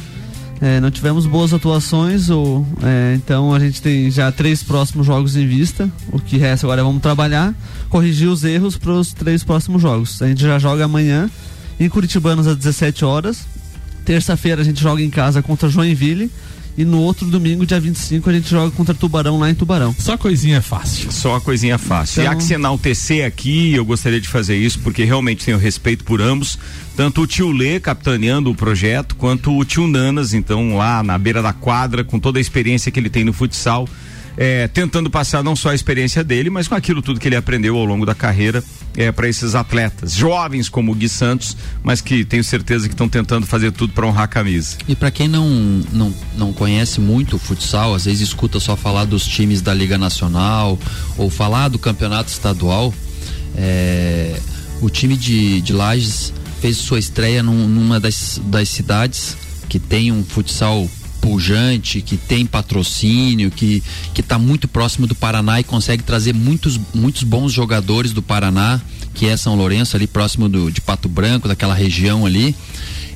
é, 0.60 0.80
não 0.80 0.90
tivemos 0.90 1.26
boas 1.26 1.52
atuações, 1.52 2.30
ou, 2.30 2.66
é, 2.82 3.14
então 3.14 3.52
a 3.52 3.60
gente 3.60 3.82
tem 3.82 4.10
já 4.10 4.30
três 4.32 4.62
próximos 4.62 5.06
jogos 5.06 5.36
em 5.36 5.46
vista. 5.46 5.90
O 6.10 6.18
que 6.18 6.36
resta 6.36 6.66
agora 6.66 6.80
é 6.80 6.84
vamos 6.84 7.02
trabalhar, 7.02 7.54
corrigir 7.88 8.28
os 8.28 8.44
erros 8.44 8.76
para 8.76 8.92
os 8.92 9.12
três 9.12 9.44
próximos 9.44 9.82
jogos. 9.82 10.20
A 10.22 10.28
gente 10.28 10.42
já 10.42 10.58
joga 10.58 10.84
amanhã 10.84 11.30
em 11.78 11.88
Curitibanos 11.88 12.46
às 12.46 12.56
17 12.56 13.04
horas. 13.04 13.46
Terça-feira 14.04 14.60
a 14.60 14.64
gente 14.64 14.80
joga 14.80 15.02
em 15.02 15.10
casa 15.10 15.42
contra 15.42 15.68
Joinville. 15.68 16.30
E 16.76 16.84
no 16.84 17.00
outro 17.00 17.26
domingo, 17.28 17.64
dia 17.64 17.78
25, 17.78 18.28
a 18.28 18.32
gente 18.32 18.50
joga 18.50 18.70
contra 18.72 18.92
Tubarão 18.94 19.38
lá 19.38 19.48
em 19.48 19.54
Tubarão. 19.54 19.94
Só 19.98 20.16
coisinha 20.16 20.60
fácil. 20.60 21.12
Só 21.12 21.36
a 21.36 21.40
coisinha 21.40 21.78
fácil. 21.78 22.22
Então- 22.22 22.32
E 22.32 22.34
há 22.34 22.36
que 22.36 22.42
se 22.42 22.54
enaltecer 22.54 23.24
aqui, 23.24 23.72
eu 23.74 23.84
gostaria 23.84 24.20
de 24.20 24.26
fazer 24.28 24.56
isso, 24.56 24.80
porque 24.80 25.04
realmente 25.04 25.44
tenho 25.44 25.56
respeito 25.56 26.02
por 26.02 26.20
ambos. 26.20 26.58
Tanto 26.96 27.22
o 27.22 27.26
tio 27.26 27.52
Lê 27.52 27.78
capitaneando 27.78 28.50
o 28.50 28.54
projeto, 28.56 29.14
quanto 29.14 29.56
o 29.56 29.64
tio 29.64 29.86
Nanas, 29.86 30.34
então, 30.34 30.76
lá 30.76 31.02
na 31.02 31.16
beira 31.16 31.40
da 31.40 31.52
quadra, 31.52 32.02
com 32.02 32.18
toda 32.18 32.38
a 32.38 32.40
experiência 32.40 32.90
que 32.90 32.98
ele 32.98 33.10
tem 33.10 33.22
no 33.24 33.32
futsal. 33.32 33.88
É, 34.36 34.66
tentando 34.68 35.08
passar 35.10 35.42
não 35.44 35.54
só 35.54 35.70
a 35.70 35.74
experiência 35.74 36.24
dele, 36.24 36.50
mas 36.50 36.66
com 36.68 36.74
aquilo 36.74 37.00
tudo 37.00 37.20
que 37.20 37.28
ele 37.28 37.36
aprendeu 37.36 37.76
ao 37.76 37.84
longo 37.84 38.04
da 38.04 38.14
carreira 38.14 38.62
é, 38.96 39.12
para 39.12 39.28
esses 39.28 39.54
atletas, 39.54 40.12
jovens 40.14 40.68
como 40.68 40.92
o 40.92 40.94
Gui 40.94 41.08
Santos, 41.08 41.56
mas 41.82 42.00
que 42.00 42.24
tenho 42.24 42.42
certeza 42.42 42.88
que 42.88 42.94
estão 42.94 43.08
tentando 43.08 43.46
fazer 43.46 43.70
tudo 43.72 43.92
para 43.92 44.06
honrar 44.06 44.24
a 44.24 44.28
camisa. 44.28 44.76
E 44.88 44.94
pra 44.96 45.10
quem 45.10 45.28
não, 45.28 45.48
não, 45.92 46.14
não 46.36 46.52
conhece 46.52 47.00
muito 47.00 47.36
o 47.36 47.38
futsal, 47.38 47.94
às 47.94 48.04
vezes 48.06 48.20
escuta 48.28 48.58
só 48.58 48.76
falar 48.76 49.04
dos 49.04 49.24
times 49.26 49.60
da 49.62 49.72
Liga 49.74 49.96
Nacional 49.98 50.78
ou 51.16 51.30
falar 51.30 51.68
do 51.68 51.78
campeonato 51.78 52.30
estadual, 52.30 52.92
é, 53.56 54.38
o 54.80 54.90
time 54.90 55.16
de, 55.16 55.60
de 55.60 55.72
Lages 55.72 56.32
fez 56.60 56.76
sua 56.78 56.98
estreia 56.98 57.42
num- 57.42 57.68
numa 57.68 58.00
das, 58.00 58.40
das 58.46 58.68
cidades 58.68 59.36
que 59.68 59.78
tem 59.78 60.10
um 60.10 60.24
futsal 60.24 60.88
pujante, 61.24 62.02
que 62.02 62.18
tem 62.18 62.44
patrocínio, 62.44 63.50
que 63.50 63.82
que 64.12 64.20
está 64.20 64.38
muito 64.38 64.68
próximo 64.68 65.06
do 65.06 65.14
Paraná 65.14 65.58
e 65.58 65.64
consegue 65.64 66.02
trazer 66.02 66.34
muitos 66.34 66.78
muitos 66.94 67.22
bons 67.22 67.50
jogadores 67.50 68.12
do 68.12 68.20
Paraná, 68.20 68.78
que 69.14 69.26
é 69.26 69.36
São 69.36 69.54
Lourenço 69.54 69.96
ali 69.96 70.06
próximo 70.06 70.50
do, 70.50 70.70
de 70.70 70.82
Pato 70.82 71.08
Branco, 71.08 71.48
daquela 71.48 71.72
região 71.72 72.26
ali. 72.26 72.54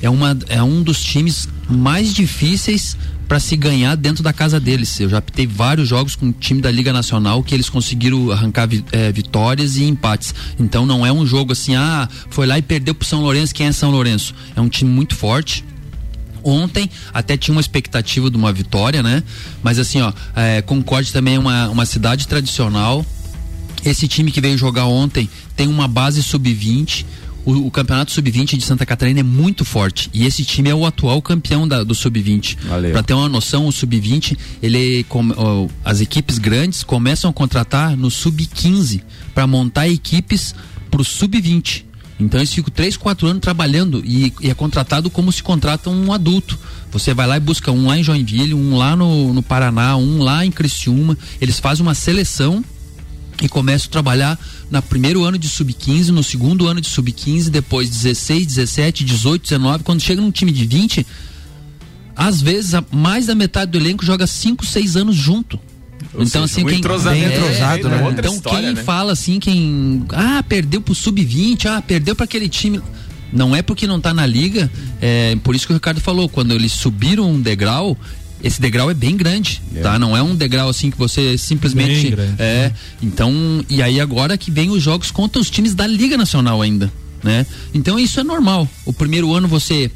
É 0.01 0.09
uma 0.09 0.35
é 0.47 0.63
um 0.63 0.81
dos 0.81 1.03
times 1.03 1.47
mais 1.69 2.11
difíceis 2.11 2.97
para 3.27 3.39
se 3.39 3.55
ganhar 3.55 3.95
dentro 3.95 4.23
da 4.23 4.33
casa 4.33 4.59
deles. 4.59 4.99
Eu 4.99 5.07
já 5.07 5.21
pitei 5.21 5.45
vários 5.45 5.87
jogos 5.87 6.15
com 6.15 6.29
o 6.29 6.31
time 6.31 6.61
da 6.61 6.71
Liga 6.71 6.91
Nacional 6.91 7.43
que 7.43 7.53
eles 7.53 7.69
conseguiram 7.69 8.31
arrancar 8.31 8.67
eh, 8.91 9.11
vitórias 9.11 9.77
e 9.77 9.83
empates. 9.83 10.33
Então 10.59 10.83
não 10.83 11.05
é 11.05 11.11
um 11.11 11.27
jogo 11.27 11.51
assim, 11.51 11.75
ah, 11.75 12.09
foi 12.31 12.47
lá 12.47 12.57
e 12.57 12.61
perdeu 12.63 12.95
pro 12.95 13.07
São 13.07 13.21
Lourenço, 13.21 13.53
quem 13.53 13.67
é 13.67 13.71
São 13.71 13.91
Lourenço? 13.91 14.33
É 14.55 14.61
um 14.61 14.67
time 14.67 14.89
muito 14.89 15.15
forte. 15.15 15.63
Ontem 16.43 16.89
até 17.13 17.35
tinha 17.37 17.53
uma 17.53 17.61
expectativa 17.61 18.29
de 18.29 18.37
uma 18.37 18.51
vitória, 18.53 19.01
né? 19.03 19.23
Mas 19.63 19.79
assim, 19.79 20.01
ó, 20.01 20.11
é, 20.35 20.61
Concorde 20.61 21.11
também 21.11 21.35
é 21.35 21.39
uma, 21.39 21.69
uma 21.69 21.85
cidade 21.85 22.27
tradicional. 22.27 23.05
Esse 23.85 24.07
time 24.07 24.31
que 24.31 24.41
veio 24.41 24.57
jogar 24.57 24.85
ontem 24.85 25.29
tem 25.55 25.67
uma 25.67 25.87
base 25.87 26.21
sub-20. 26.23 27.05
O, 27.45 27.67
o 27.67 27.71
campeonato 27.71 28.11
sub-20 28.11 28.57
de 28.57 28.63
Santa 28.65 28.85
Catarina 28.85 29.21
é 29.21 29.23
muito 29.23 29.63
forte. 29.63 30.09
E 30.13 30.25
esse 30.25 30.43
time 30.43 30.69
é 30.69 30.75
o 30.75 30.85
atual 30.85 31.21
campeão 31.21 31.65
da- 31.67 31.83
do 31.85 31.95
sub-20. 31.95 32.57
Valeu. 32.67 32.91
Pra 32.91 33.01
ter 33.01 33.13
uma 33.13 33.29
noção, 33.29 33.65
o 33.65 33.71
sub-20, 33.71 34.37
ele 34.61 35.03
come- 35.07 35.33
ó, 35.37 35.67
as 35.83 36.01
equipes 36.01 36.37
grandes 36.37 36.83
começam 36.83 37.29
a 37.29 37.33
contratar 37.33 37.95
no 37.95 38.11
sub-15 38.11 39.01
para 39.33 39.47
montar 39.47 39.87
equipes 39.87 40.53
pro 40.91 41.03
sub-20. 41.03 41.85
Então 42.19 42.39
eles 42.39 42.53
ficam 42.53 42.71
3, 42.71 42.97
4 42.97 43.27
anos 43.27 43.41
trabalhando 43.41 44.01
e, 44.05 44.33
e 44.41 44.49
é 44.49 44.53
contratado 44.53 45.09
como 45.09 45.31
se 45.31 45.41
contrata 45.41 45.89
um 45.89 46.11
adulto. 46.11 46.59
Você 46.91 47.13
vai 47.13 47.25
lá 47.25 47.37
e 47.37 47.39
busca 47.39 47.71
um 47.71 47.87
lá 47.87 47.97
em 47.97 48.03
Joinville, 48.03 48.53
um 48.53 48.75
lá 48.75 48.95
no, 48.95 49.33
no 49.33 49.41
Paraná, 49.41 49.95
um 49.95 50.21
lá 50.21 50.45
em 50.45 50.51
Criciúma. 50.51 51.17
Eles 51.39 51.59
fazem 51.59 51.81
uma 51.81 51.93
seleção 51.93 52.63
e 53.41 53.47
começam 53.47 53.87
a 53.87 53.91
trabalhar 53.91 54.39
no 54.69 54.81
primeiro 54.81 55.23
ano 55.23 55.37
de 55.37 55.47
sub-15, 55.47 56.07
no 56.09 56.23
segundo 56.23 56.67
ano 56.67 56.81
de 56.81 56.89
sub-15, 56.89 57.49
depois 57.49 57.89
16, 57.89 58.45
17, 58.45 59.05
18, 59.05 59.43
19. 59.43 59.83
Quando 59.85 60.01
chega 60.01 60.21
num 60.21 60.31
time 60.31 60.51
de 60.51 60.65
20, 60.65 61.07
às 62.15 62.41
vezes 62.41 62.73
mais 62.91 63.27
da 63.27 63.35
metade 63.35 63.71
do 63.71 63.77
elenco 63.77 64.05
joga 64.05 64.27
5, 64.27 64.65
6 64.65 64.97
anos 64.97 65.15
junto. 65.15 65.57
Ou 66.13 66.23
então, 66.23 66.47
seja, 66.47 66.61
assim, 66.61 66.65
quem. 66.65 66.79
entrosamento 66.79 67.33
é, 67.33 67.37
entrosado, 67.37 67.87
é, 67.87 67.91
né? 67.91 68.03
Outra 68.03 68.19
Então, 68.19 68.35
história, 68.35 68.59
quem 68.61 68.73
né? 68.73 68.83
fala 68.83 69.13
assim, 69.13 69.39
quem. 69.39 70.05
Ah, 70.09 70.43
perdeu 70.47 70.81
pro 70.81 70.95
sub-20, 70.95 71.65
ah, 71.65 71.81
perdeu 71.81 72.15
para 72.15 72.23
aquele 72.23 72.49
time. 72.49 72.81
Não 73.31 73.55
é 73.55 73.61
porque 73.61 73.85
não 73.85 74.01
tá 74.01 74.13
na 74.13 74.25
liga, 74.25 74.71
é 74.99 75.37
por 75.43 75.55
isso 75.55 75.67
que 75.67 75.73
o 75.73 75.75
Ricardo 75.75 76.01
falou, 76.01 76.27
quando 76.27 76.51
eles 76.51 76.71
subiram 76.71 77.29
um 77.29 77.39
degrau, 77.39 77.95
esse 78.43 78.59
degrau 78.59 78.89
é 78.89 78.93
bem 78.95 79.15
grande, 79.15 79.61
tá? 79.83 79.99
Não 79.99 80.17
é 80.17 80.23
um 80.23 80.35
degrau 80.35 80.67
assim 80.67 80.89
que 80.89 80.97
você 80.97 81.37
simplesmente 81.37 82.09
grande, 82.09 82.33
é. 82.39 82.71
Então, 83.03 83.63
e 83.69 83.83
aí 83.83 83.99
agora 83.99 84.35
que 84.35 84.49
vem 84.49 84.71
os 84.71 84.81
jogos 84.81 85.11
contra 85.11 85.39
os 85.39 85.49
times 85.49 85.75
da 85.75 85.85
Liga 85.85 86.17
Nacional 86.17 86.59
ainda, 86.59 86.91
né? 87.23 87.45
Então 87.71 87.99
isso 87.99 88.19
é 88.19 88.23
normal. 88.23 88.67
O 88.83 88.91
primeiro 88.91 89.31
ano 89.31 89.47
você 89.47 89.91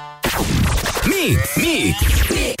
Mix, 1.07 1.57
Mix. 1.57 2.60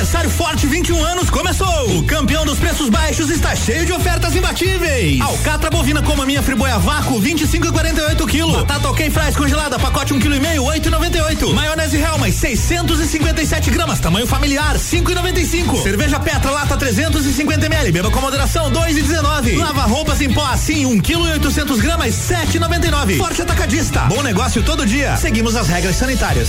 Aniversário 0.00 0.30
Forte 0.30 0.66
21 0.66 1.04
anos 1.04 1.28
começou. 1.28 1.98
O 1.98 2.02
campeão 2.04 2.42
dos 2.46 2.58
preços 2.58 2.88
baixos 2.88 3.28
está 3.28 3.54
cheio 3.54 3.84
de 3.84 3.92
ofertas 3.92 4.34
imbatíveis. 4.34 5.20
Alcatra 5.20 5.68
bovina 5.68 6.00
com 6.00 6.16
maminha 6.16 6.42
friboia 6.42 6.78
vácuo 6.78 7.20
25,48 7.20 8.16
kg. 8.26 8.50
Batata 8.60 8.88
ok 8.88 9.10
fries 9.10 9.36
congelada 9.36 9.78
pacote 9.78 10.14
1,5 10.14 10.22
kg 10.22 10.90
8,98. 10.90 11.52
Maionese 11.52 11.98
Helmas 11.98 12.34
657 12.34 13.70
gramas 13.70 14.00
tamanho 14.00 14.26
familiar 14.26 14.78
5,95. 14.78 15.82
Cerveja 15.82 16.18
Petra 16.18 16.50
lata 16.50 16.78
350 16.78 17.66
ml 17.66 17.92
beba 17.92 18.10
com 18.10 18.22
moderação 18.22 18.72
2,19. 18.72 19.58
Lava 19.58 19.82
roupas 19.82 20.22
em 20.22 20.32
pó 20.32 20.46
assim 20.46 20.86
1 20.86 20.98
kg 21.00 21.32
800 21.32 21.78
gramas 21.78 22.14
7,99. 22.14 23.18
Forte 23.18 23.42
atacadista. 23.42 24.00
Bom 24.06 24.22
negócio 24.22 24.62
todo 24.62 24.86
dia. 24.86 25.14
Seguimos 25.18 25.54
as 25.56 25.68
regras 25.68 25.96
sanitárias. 25.96 26.48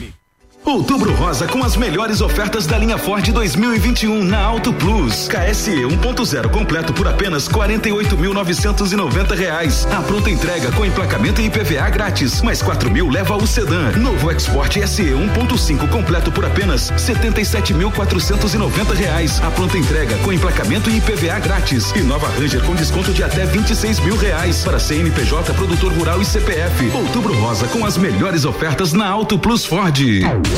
Outubro 0.71 1.13
Rosa 1.13 1.47
com 1.47 1.63
as 1.65 1.75
melhores 1.75 2.21
ofertas 2.21 2.65
da 2.65 2.77
linha 2.77 2.97
Ford 2.97 3.29
2021 3.29 4.23
na 4.23 4.39
Auto 4.39 4.71
Plus. 4.71 5.27
KSE 5.27 5.81
1.0 5.81 6.49
completo 6.49 6.93
por 6.93 7.09
apenas 7.09 7.49
48.990 7.49 9.35
reais. 9.35 9.85
A 9.91 10.01
pronta 10.01 10.29
entrega 10.29 10.71
com 10.71 10.85
emplacamento 10.85 11.41
e 11.41 11.47
IPVA 11.47 11.89
grátis. 11.89 12.41
Mais 12.41 12.61
4 12.61 12.89
mil 12.89 13.09
leva 13.09 13.35
o 13.35 13.45
sedã. 13.45 13.91
Novo 13.97 14.31
Export 14.31 14.77
SE 14.87 15.03
1.5 15.03 15.89
completo 15.89 16.31
por 16.31 16.45
apenas 16.45 16.89
77.490 16.91 18.95
reais. 18.95 19.41
A 19.43 19.51
pronta 19.51 19.77
entrega 19.77 20.15
com 20.19 20.31
emplacamento 20.31 20.89
e 20.89 20.99
IPVA 20.99 21.37
grátis. 21.39 21.91
E 21.91 21.99
nova 21.99 22.29
Ranger 22.39 22.63
com 22.63 22.75
desconto 22.75 23.11
de 23.11 23.25
até 23.25 23.45
26 23.45 23.99
mil 23.99 24.15
reais 24.15 24.63
para 24.63 24.79
CNPJ, 24.79 25.53
produtor 25.53 25.91
rural 25.91 26.21
e 26.21 26.25
CPF. 26.25 26.89
Outubro 26.95 27.33
Rosa 27.33 27.67
com 27.67 27.85
as 27.85 27.97
melhores 27.97 28.45
ofertas 28.45 28.93
na 28.93 29.09
Auto 29.09 29.37
Plus 29.37 29.65
Ford. 29.65 29.99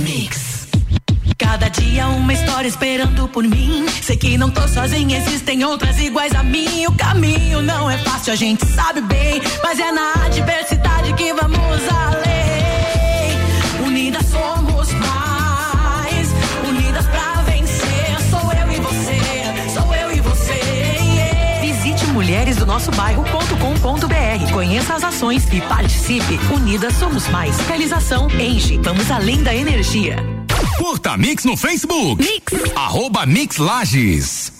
Mix. 0.00 0.68
Cada 1.38 1.68
dia 1.68 2.06
uma 2.08 2.32
história 2.32 2.68
esperando 2.68 3.28
por 3.28 3.44
mim. 3.44 3.86
Sei 4.02 4.16
que 4.16 4.38
não 4.38 4.50
tô 4.50 4.66
sozinha, 4.68 5.18
existem 5.18 5.64
outras 5.64 5.98
iguais 5.98 6.34
a 6.34 6.42
mim. 6.42 6.86
O 6.86 6.92
caminho 6.92 7.62
não 7.62 7.90
é 7.90 7.98
fácil, 7.98 8.32
a 8.32 8.36
gente 8.36 8.64
sabe 8.66 9.00
bem. 9.02 9.40
Mas 9.62 9.78
é 9.78 9.92
na 9.92 10.26
adversidade 10.26 11.12
que 11.14 11.32
vamos 11.32 11.58
além. 11.88 12.39
Visite 22.50 22.64
mulheresdonossobairro.com.br. 22.64 24.52
Conheça 24.52 24.94
as 24.94 25.04
ações 25.04 25.46
e 25.52 25.60
participe. 25.60 26.38
Unidas 26.52 26.94
somos 26.94 27.28
mais. 27.28 27.58
Realização 27.60 28.28
Engie. 28.30 28.78
Vamos 28.82 29.10
além 29.10 29.42
da 29.42 29.54
energia. 29.54 30.16
Curta 30.76 31.16
Mix 31.16 31.44
no 31.44 31.56
Facebook. 31.56 32.22
Mix. 32.22 32.52
Arroba 32.74 33.24
Mix 33.26 33.58
Lages. 33.58 34.59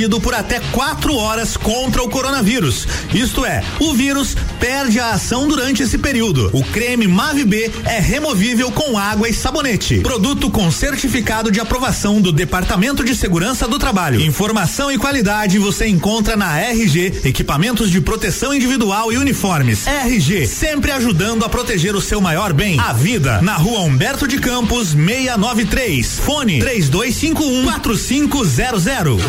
por 0.09 0.33
até 0.33 0.59
quatro 0.71 1.15
horas 1.15 1.55
contra 1.55 2.01
o 2.01 2.09
coronavírus. 2.09 2.87
Isto 3.13 3.45
é, 3.45 3.63
o 3.79 3.93
vírus 3.93 4.35
perde 4.59 4.99
a 4.99 5.11
ação 5.11 5.47
durante 5.47 5.83
esse 5.83 5.97
período. 5.97 6.49
O 6.53 6.63
creme 6.63 7.07
Mave 7.07 7.43
B 7.43 7.71
é 7.85 7.99
removível 7.99 8.71
com 8.71 8.97
água 8.97 9.29
e 9.29 9.33
sabonete. 9.33 9.99
Produto 9.99 10.49
com 10.49 10.71
certificado 10.71 11.51
de 11.51 11.59
aprovação 11.59 12.19
do 12.19 12.31
Departamento 12.31 13.03
de 13.03 13.15
Segurança 13.15 13.67
do 13.67 13.77
Trabalho. 13.77 14.21
Informação 14.21 14.91
e 14.91 14.97
qualidade 14.97 15.59
você 15.59 15.87
encontra 15.87 16.35
na 16.35 16.59
RG, 16.59 17.21
equipamentos 17.25 17.91
de 17.91 18.01
proteção 18.01 18.53
individual 18.53 19.11
e 19.11 19.17
uniformes. 19.17 19.85
RG, 19.85 20.47
sempre 20.47 20.91
ajudando 20.91 21.45
a 21.45 21.49
proteger 21.49 21.95
o 21.95 22.01
seu 22.01 22.19
maior 22.19 22.53
bem, 22.53 22.79
a 22.79 22.93
vida. 22.93 23.41
Na 23.41 23.55
rua 23.55 23.81
Humberto 23.81 24.27
de 24.27 24.39
Campos, 24.39 24.89
693. 24.89 26.19
Fone 26.19 26.59
3251 26.59 27.63
4500. 27.63 29.21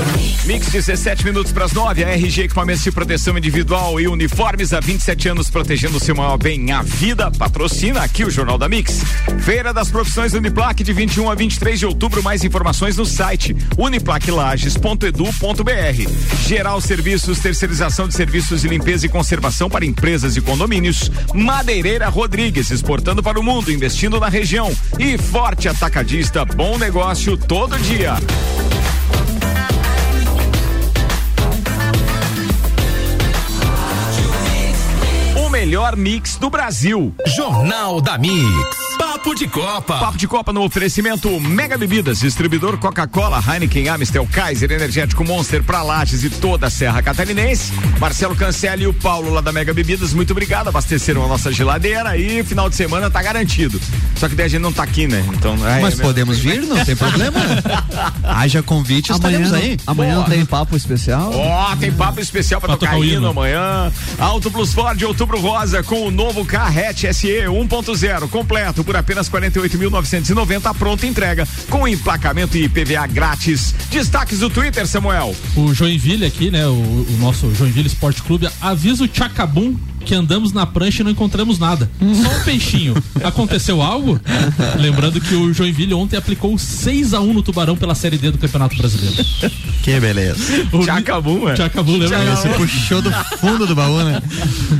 Mix 0.63 0.71
17 0.71 1.25
minutos 1.25 1.51
para 1.51 1.65
as 1.65 1.73
9. 1.73 2.05
A 2.05 2.11
RG 2.11 2.43
Equipamentos 2.43 2.85
de 2.85 2.93
Proteção 2.93 3.37
Individual 3.37 4.01
e 4.01 4.07
Uniformes 4.07 4.73
há 4.73 4.79
27 4.79 5.31
anos 5.31 5.51
protegendo 5.51 5.97
o 5.97 6.01
seu 6.01 6.15
maior 6.15 6.37
bem, 6.37 6.71
a 6.71 6.83
vida. 6.83 7.33
Patrocina 7.33 8.01
aqui 8.01 8.25
o 8.25 8.31
Jornal 8.31 8.57
da 8.57 8.69
Mix. 8.69 9.03
Feira 9.41 9.73
das 9.73 9.91
Profissões 9.91 10.35
Uniplac 10.35 10.85
de 10.85 10.93
21 10.93 11.31
a 11.31 11.35
23 11.35 11.81
de 11.81 11.87
outubro. 11.87 12.23
Mais 12.23 12.45
informações 12.45 12.97
no 12.97 13.05
site 13.05 13.57
uniplaclages.edu.br. 13.77 16.47
Geral 16.47 16.81
Serviços, 16.81 17.41
terceirização 17.41 18.07
de 18.07 18.15
serviços 18.15 18.61
de 18.61 18.69
limpeza 18.69 19.07
e 19.07 19.09
conservação 19.09 19.69
para 19.69 19.85
empresas 19.85 20.37
e 20.37 20.41
condomínios. 20.41 21.11
Madeireira 21.35 22.09
Rodrigues, 22.09 22.71
exportando 22.71 23.21
para 23.23 23.41
o 23.41 23.43
mundo, 23.43 23.73
investindo 23.73 24.21
na 24.21 24.29
região. 24.29 24.73
E 24.99 25.19
Forte 25.19 25.69
Atacadista, 25.69 26.45
bom 26.45 26.79
negócio 26.79 27.37
todo 27.37 27.77
dia. 27.79 28.17
Melhor 35.73 35.97
mix 35.97 36.37
do 36.37 36.51
Brasil. 36.51 37.15
Jornal 37.35 38.03
da 38.03 38.19
Mix. 38.19 38.82
Papo 39.03 39.35
de 39.35 39.49
Copa. 39.49 39.99
Papo 39.99 40.17
de 40.17 40.29
Copa 40.29 40.53
no 40.53 40.63
oferecimento 40.63 41.29
Mega 41.41 41.77
Bebidas, 41.77 42.21
distribuidor 42.21 42.79
Coca-Cola, 42.79 43.43
Heineken, 43.45 43.89
Amstel, 43.89 44.25
Kaiser, 44.31 44.71
Energético 44.71 45.25
Monster 45.25 45.61
pra 45.65 45.83
Lages 45.83 46.23
e 46.23 46.31
toda 46.31 46.69
a 46.69 46.71
Serra 46.71 47.03
Catarinense. 47.03 47.73
Marcelo 47.99 48.37
Cancelli 48.37 48.85
e 48.85 48.87
o 48.87 48.95
Paulo 48.95 49.33
lá 49.35 49.41
da 49.41 49.51
Mega 49.51 49.75
Bebidas, 49.75 50.15
muito 50.15 50.31
obrigado. 50.31 50.69
Abasteceram 50.69 51.25
a 51.25 51.27
nossa 51.29 51.51
geladeira 51.51 52.17
e 52.17 52.45
final 52.45 52.71
de 52.71 52.77
semana 52.77 53.11
tá 53.11 53.21
garantido. 53.21 53.81
Só 54.17 54.29
que 54.29 54.37
daí 54.37 54.47
a 54.47 54.49
gente 54.49 54.61
não 54.63 54.73
tá 54.73 54.85
aqui, 54.85 55.09
né? 55.09 55.25
Então, 55.35 55.55
é, 55.67 55.81
Mas 55.81 55.99
é, 55.99 56.03
podemos 56.03 56.39
vir, 56.39 56.63
não 56.63 56.85
tem 56.85 56.95
problema. 56.95 57.41
Haja 58.23 58.63
convite, 58.63 59.11
Amanhã, 59.11 59.41
estaremos 59.41 59.51
não- 59.51 59.59
aí. 59.59 59.77
amanhã 59.85 60.15
não 60.15 60.25
tem 60.25 60.45
papo 60.47 60.77
especial? 60.77 61.33
Ó, 61.35 61.75
tem 61.75 61.91
papo 61.91 62.21
especial 62.21 62.61
pra, 62.61 62.77
tocar 62.77 62.97
hino 63.01 63.27
amanhã. 63.27 63.91
Auto 64.21 64.49
Plus 64.49 64.73
Ford 64.73 65.03
Outubro 65.03 65.41
Rosa 65.41 65.83
com 65.83 66.07
o 66.07 66.11
novo 66.13 66.45
Carrete 66.45 67.13
SE 67.13 67.27
1.0 67.49 68.29
completo 68.29 68.85
por 68.93 68.99
apenas 68.99 69.27
48.990 69.31 70.67
a 70.67 70.75
pronta 70.75 71.07
entrega 71.07 71.49
com 71.71 71.89
emplacamento 71.89 72.59
e 72.59 72.65
IPVA 72.65 73.07
grátis. 73.07 73.75
Destaques 73.91 74.41
do 74.41 74.51
Twitter, 74.51 74.87
Samuel. 74.87 75.35
O 75.57 75.73
Joinville 75.73 76.27
aqui, 76.27 76.51
né? 76.51 76.67
O, 76.67 76.73
o 76.73 77.17
nosso 77.19 77.55
Joinville 77.55 77.87
Esporte 77.87 78.23
Clube 78.23 78.51
avisa 78.61 79.03
o 79.03 79.09
Chacabum 79.11 79.79
que 80.05 80.15
andamos 80.15 80.53
na 80.53 80.67
prancha 80.67 81.01
e 81.01 81.05
não 81.05 81.11
encontramos 81.11 81.59
nada. 81.59 81.89
Só 81.99 82.37
um 82.37 82.45
peixinho. 82.45 82.95
Aconteceu 83.25 83.81
algo? 83.81 84.21
Lembrando 84.79 85.21
que 85.21 85.35
o 85.35 85.55
Joinville 85.55 85.95
ontem 85.95 86.17
aplicou 86.17 86.59
6 86.59 87.15
a 87.15 87.21
1 87.21 87.33
no 87.33 87.43
Tubarão 87.43 87.77
pela 87.77 87.95
Série 87.95 88.19
D 88.19 88.31
do 88.31 88.37
Campeonato 88.37 88.77
Brasileiro. 88.77 89.25
Que 89.83 89.99
beleza. 89.99 90.69
O 90.71 90.85
Chacabum, 90.85 91.49
é? 91.49 91.57
Chacabum, 91.57 91.97
lembra? 91.97 92.35
Esse 92.35 92.49
puxou 92.51 93.01
do 93.01 93.11
fundo 93.39 93.67
do 93.67 93.75
baú, 93.75 94.03
né? 94.05 94.21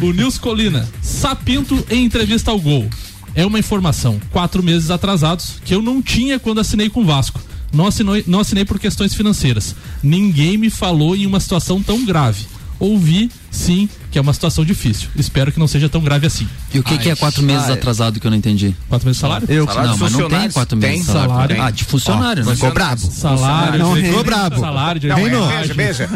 O 0.03 0.13
Nils 0.13 0.37
Colina, 0.37 0.87
Sapinto 1.01 1.83
em 1.89 2.05
entrevista 2.05 2.51
ao 2.51 2.61
Gol. 2.61 2.91
É 3.35 3.47
uma 3.47 3.59
informação, 3.59 4.21
quatro 4.31 4.63
meses 4.63 4.91
atrasados, 4.91 5.57
que 5.65 5.75
eu 5.75 5.81
não 5.81 6.03
tinha 6.03 6.39
quando 6.39 6.61
assinei 6.61 6.91
com 6.91 7.01
o 7.01 7.05
Vasco. 7.05 7.41
Não 7.73 7.87
assinei, 7.87 8.23
não 8.27 8.41
assinei 8.41 8.65
por 8.65 8.79
questões 8.79 9.15
financeiras. 9.15 9.75
Ninguém 10.03 10.59
me 10.59 10.69
falou 10.69 11.17
em 11.17 11.27
uma 11.27 11.41
situação 11.41 11.83
tão 11.83 12.05
grave. 12.05 12.47
Ouvi, 12.79 13.31
sim, 13.51 13.89
que 14.13 14.19
é 14.19 14.23
uma 14.23 14.33
situação 14.35 14.65
difícil. 14.65 15.09
Espero 15.17 15.51
que 15.51 15.59
não 15.59 15.67
seja 15.67 15.89
tão 15.89 16.01
grave 16.03 16.27
assim. 16.27 16.47
E 16.73 16.79
o 16.79 16.83
que, 16.83 16.99
que 16.99 17.09
é 17.11 17.17
quatro 17.17 17.43
meses 17.43 17.69
atrasado 17.71 18.21
que 18.21 18.27
eu 18.27 18.31
não 18.31 18.37
entendi? 18.39 18.77
Quatro 18.89 19.07
meses 19.07 19.17
de 19.17 19.21
salário? 19.23 19.47
Eu- 19.51 19.65
não, 19.67 19.97
mas 19.97 20.13
não 20.13 20.29
tem 20.29 20.51
quatro 20.51 20.77
meses 20.77 21.01
de 21.01 21.07
salário. 21.07 21.31
Salário. 21.33 21.63
Ah, 21.63 21.71
de 21.71 21.85
funcionário, 21.85 22.45
né? 22.45 22.55
Ficou 22.55 22.73
brabo. 22.73 23.01
Salário, 23.11 23.79
Não, 23.79 23.97
ficou 23.97 24.23
brabo. 24.25 24.61
salário, 24.61 25.01
direito 25.01 25.31
Não, 25.31 25.49
de 25.49 25.55
é, 25.55 25.61
veja, 25.63 25.75
veja. 25.75 26.09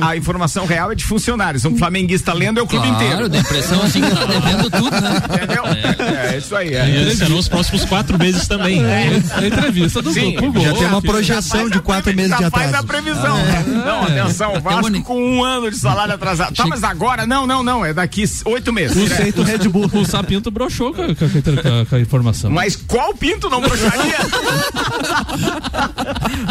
A 0.00 0.16
informação 0.16 0.66
real 0.66 0.90
é 0.90 0.94
de 0.96 1.04
funcionários. 1.04 1.64
Um 1.64 1.76
flamenguista 1.78 2.32
lendo 2.32 2.58
é 2.58 2.62
o 2.62 2.66
clube 2.66 2.88
Claro, 2.88 3.04
inteiro. 3.04 3.28
dá 3.28 3.38
a 3.38 3.40
impressão 3.40 3.82
assim 3.82 4.00
que 4.00 4.10
tá 4.10 4.24
devendo 4.26 4.70
tudo, 4.70 4.90
né? 5.00 5.22
Entendeu? 5.24 5.64
É, 5.66 6.34
é 6.34 6.38
isso 6.38 6.56
aí. 6.56 6.70
E 6.70 6.74
É. 6.74 6.88
eles 6.90 7.18
serão 7.18 7.38
os 7.38 7.48
próximos 7.48 7.84
quatro 7.84 8.18
meses 8.18 8.48
também. 8.48 8.84
É, 8.84 9.12
é 9.40 9.46
entrevista 9.46 10.02
do 10.02 10.12
Sim, 10.12 10.34
Gol. 10.34 10.60
Já 10.62 10.72
tem 10.74 10.86
uma 10.86 11.00
projeção 11.02 11.68
de 11.70 11.80
quatro 11.80 12.14
meses 12.14 12.36
de 12.36 12.42
Já 12.42 12.50
faz 12.50 12.74
a 12.74 12.80
atraso. 12.80 12.86
previsão. 12.86 13.38
Não, 13.84 14.02
atenção, 14.02 14.54
o 14.56 14.60
Vasco 14.60 15.02
com 15.02 15.22
um 15.38 15.44
ano 15.44 15.70
de 15.70 15.76
salário 15.76 16.14
atrasado. 16.14 16.54
Tá, 16.54 16.66
mas 16.66 16.82
agora? 16.82 17.26
Não, 17.26 17.43
não, 17.46 17.62
não. 17.62 17.84
É 17.84 17.92
daqui 17.92 18.24
oito 18.46 18.72
meses. 18.72 18.96
O, 18.96 19.08
Seito 19.14 19.42
Red 19.42 19.68
Bull. 19.68 19.90
O 19.92 20.04
Sapinto 20.04 20.50
broxou 20.50 20.92
com 20.94 21.02
a, 21.02 21.06
com 21.06 21.24
a- 21.24 21.62
com 21.62 21.80
a- 21.82 21.86
com 21.86 21.96
a 21.96 22.00
informação. 22.00 22.50
Mas 22.50 22.76
qual 22.76 23.14
pinto 23.14 23.48
não 23.50 23.60
broxaria? 23.60 24.16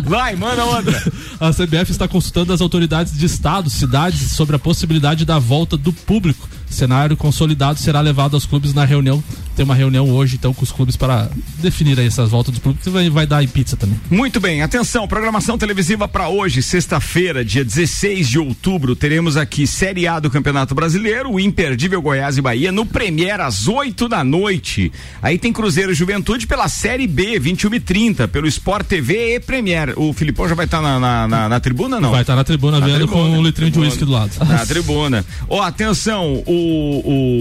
Vai, 0.06 0.36
manda 0.36 0.64
outra. 0.66 1.12
A 1.40 1.52
CBF 1.52 1.92
está 1.92 2.08
consultando 2.08 2.54
as 2.54 2.62
autoridades 2.62 3.14
de 3.18 3.26
estado, 3.26 3.70
cidades, 3.70 4.32
sobre 4.32 4.56
a 4.56 4.60
possibilidade 4.60 5.26
da 5.26 5.40
volta 5.40 5.76
do 5.78 5.92
público. 5.92 6.48
Cenário 6.74 7.16
consolidado 7.16 7.80
será 7.80 8.02
levado 8.02 8.36
aos 8.36 8.46
clubes 8.46 8.74
na 8.74 8.84
reunião. 8.86 9.24
Tem 9.56 9.64
uma 9.64 9.76
reunião 9.76 10.10
hoje, 10.10 10.36
então, 10.36 10.54
com 10.54 10.64
os 10.64 10.72
clubes 10.72 10.96
para 10.96 11.30
definir 11.60 12.00
aí 12.00 12.08
essas 12.08 12.30
voltas 12.32 12.54
do 12.54 12.60
público. 12.60 12.84
que 12.84 12.90
Vai, 12.90 13.10
vai 13.10 13.28
dar 13.28 13.44
em 13.44 13.48
pizza 13.48 13.78
também. 13.78 14.00
Muito 14.10 14.40
bem, 14.40 14.62
atenção, 14.64 15.08
programação 15.08 15.58
televisiva 15.58 16.08
para 16.08 16.28
hoje, 16.28 16.62
sexta-feira, 16.64 17.46
dia 17.46 17.64
16 17.64 18.28
de 18.30 18.40
outubro, 18.40 18.96
teremos 18.96 19.38
aqui 19.38 19.68
Série 19.68 20.08
A 20.08 20.20
do 20.20 20.30
Campeonato 20.30 20.74
Brasileiro, 20.74 21.32
o 21.32 21.40
imperdível 21.40 22.02
Goiás 22.02 22.38
e 22.38 22.42
Bahia, 22.42 22.72
no 22.72 22.84
Premier 22.86 23.40
às 23.42 23.68
8 23.68 24.10
da 24.10 24.24
noite. 24.24 24.92
Aí 25.22 25.38
tem 25.38 25.54
Cruzeiro 25.54 25.92
e 25.92 25.96
Juventude 25.96 26.48
pela 26.48 26.68
Série 26.68 27.06
B, 27.08 27.38
21 27.40 27.76
e 27.76 27.80
30 27.80 28.28
pelo 28.28 28.48
Sport 28.48 28.88
TV 28.88 29.36
e 29.36 29.40
Premier. 29.40 29.94
O 29.98 30.12
Filipão 30.14 30.50
já 30.50 30.56
vai 30.56 30.66
estar 30.66 30.82
na, 30.82 31.00
na, 31.00 31.28
na- 31.28 31.50
na 31.50 31.60
tribuna, 31.60 32.00
não? 32.02 32.10
Vai 32.12 32.22
estar 32.22 32.36
na 32.36 32.44
tribuna 32.44 32.80
Na 32.80 32.86
vendo 32.88 32.98
tribuna, 33.08 33.30
com 33.30 33.38
um 33.38 33.44
litrinho 33.44 33.70
de 33.70 33.74
tribuna. 33.80 33.86
uísque 33.86 34.04
do 34.06 34.12
lado. 34.12 34.32
Na 34.48 34.66
tribuna. 34.66 35.24
Ó, 35.48 35.62
atenção, 35.62 36.44
o, 36.48 36.63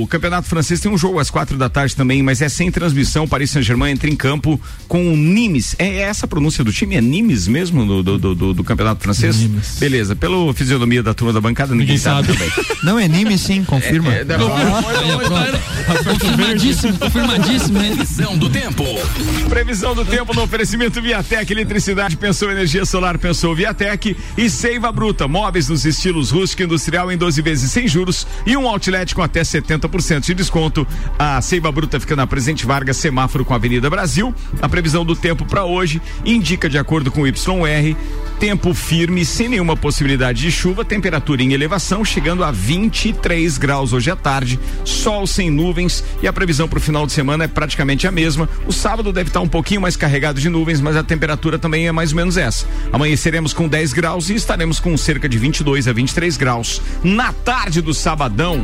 o 0.02 0.06
Campeonato 0.08 0.48
Francês 0.48 0.80
tem 0.80 0.90
um 0.90 0.98
jogo 0.98 1.18
às 1.18 1.30
quatro 1.30 1.56
da 1.56 1.68
tarde 1.68 1.94
também, 1.96 2.22
mas 2.22 2.40
é 2.42 2.48
sem 2.48 2.70
transmissão. 2.70 3.26
Paris 3.28 3.50
Saint-Germain 3.50 3.92
entra 3.92 4.08
em 4.10 4.16
campo 4.16 4.60
com 4.88 5.12
o 5.12 5.16
Nimes. 5.16 5.74
É, 5.78 5.86
é 5.88 5.98
essa 6.02 6.26
a 6.26 6.28
pronúncia 6.28 6.62
do 6.64 6.72
time? 6.72 6.96
É 6.96 7.00
Nimes 7.00 7.46
mesmo 7.48 7.84
do, 7.86 8.02
do, 8.18 8.34
do- 8.34 8.54
do- 8.54 8.64
Campeonato 8.64 9.02
Francês? 9.02 9.36
Nimes. 9.38 9.76
Beleza, 9.78 10.14
pela 10.16 10.52
fisionomia 10.54 11.02
da 11.02 11.12
turma 11.14 11.32
da 11.32 11.40
bancada, 11.40 11.72
ninguém, 11.72 11.96
Ninguém 11.96 11.98
sabe, 11.98 12.26
sabe. 12.28 12.38
também. 12.50 12.76
Não 12.84 12.98
é 12.98 13.04
anime, 13.04 13.36
sim, 13.38 13.64
confirma. 13.64 14.12
É, 14.12 14.24
da- 14.24 14.38
Confirmadíssimo, 16.08 16.98
confirmadíssimo, 16.98 17.82
hein? 17.82 17.92
Previsão 17.96 18.36
do 18.38 18.48
tempo. 18.50 18.84
Previsão 19.48 19.94
do 19.94 20.04
tempo 20.04 20.34
no 20.34 20.42
oferecimento 20.42 21.00
Viatec, 21.02 21.50
eletricidade, 21.52 22.16
pensou 22.16 22.50
energia 22.50 22.84
solar, 22.84 23.18
pensou 23.18 23.54
Viatec 23.54 24.16
e 24.36 24.48
Seiva 24.50 24.90
Bruta, 24.92 25.26
móveis 25.28 25.68
nos 25.68 25.84
estilos 25.84 26.30
rústico 26.30 26.62
e 26.62 26.64
industrial 26.64 27.10
em 27.12 27.16
12 27.16 27.42
vezes 27.42 27.70
sem 27.70 27.86
juros 27.88 28.26
e 28.46 28.56
um 28.56 28.66
outlet 28.68 29.11
com 29.14 29.22
até 29.22 29.42
70% 29.42 30.20
de 30.20 30.34
desconto. 30.34 30.86
A 31.18 31.40
Seiva 31.40 31.70
Bruta 31.70 31.98
fica 32.00 32.16
na 32.16 32.26
Presidente 32.26 32.66
Vargas, 32.66 32.96
semáforo 32.96 33.44
com 33.44 33.52
a 33.52 33.56
Avenida 33.56 33.88
Brasil. 33.88 34.34
A 34.60 34.68
previsão 34.68 35.04
do 35.04 35.14
tempo 35.14 35.44
para 35.44 35.64
hoje 35.64 36.00
indica, 36.24 36.68
de 36.68 36.78
acordo 36.78 37.10
com 37.10 37.22
o 37.22 37.26
YR, 37.26 37.96
tempo 38.42 38.74
firme, 38.74 39.24
sem 39.24 39.48
nenhuma 39.48 39.76
possibilidade 39.76 40.42
de 40.42 40.50
chuva, 40.50 40.84
temperatura 40.84 41.44
em 41.44 41.52
elevação, 41.52 42.04
chegando 42.04 42.42
a 42.42 42.50
23 42.50 43.56
graus 43.56 43.92
hoje 43.92 44.10
à 44.10 44.16
tarde, 44.16 44.58
sol 44.84 45.28
sem 45.28 45.48
nuvens 45.48 46.02
e 46.20 46.26
a 46.26 46.32
previsão 46.32 46.66
para 46.66 46.80
o 46.80 46.82
final 46.82 47.06
de 47.06 47.12
semana 47.12 47.44
é 47.44 47.46
praticamente 47.46 48.04
a 48.04 48.10
mesma. 48.10 48.48
O 48.66 48.72
sábado 48.72 49.12
deve 49.12 49.30
estar 49.30 49.40
um 49.40 49.46
pouquinho 49.46 49.80
mais 49.80 49.94
carregado 49.94 50.40
de 50.40 50.48
nuvens, 50.48 50.80
mas 50.80 50.96
a 50.96 51.04
temperatura 51.04 51.56
também 51.56 51.86
é 51.86 51.92
mais 51.92 52.10
ou 52.10 52.16
menos 52.16 52.36
essa. 52.36 52.66
Amanheceremos 52.92 53.52
com 53.52 53.68
10 53.68 53.92
graus 53.92 54.28
e 54.28 54.34
estaremos 54.34 54.80
com 54.80 54.96
cerca 54.96 55.28
de 55.28 55.38
22 55.38 55.86
a 55.86 55.92
23 55.92 56.36
graus 56.36 56.82
na 57.04 57.32
tarde 57.32 57.80
do 57.80 57.94
sabadão. 57.94 58.60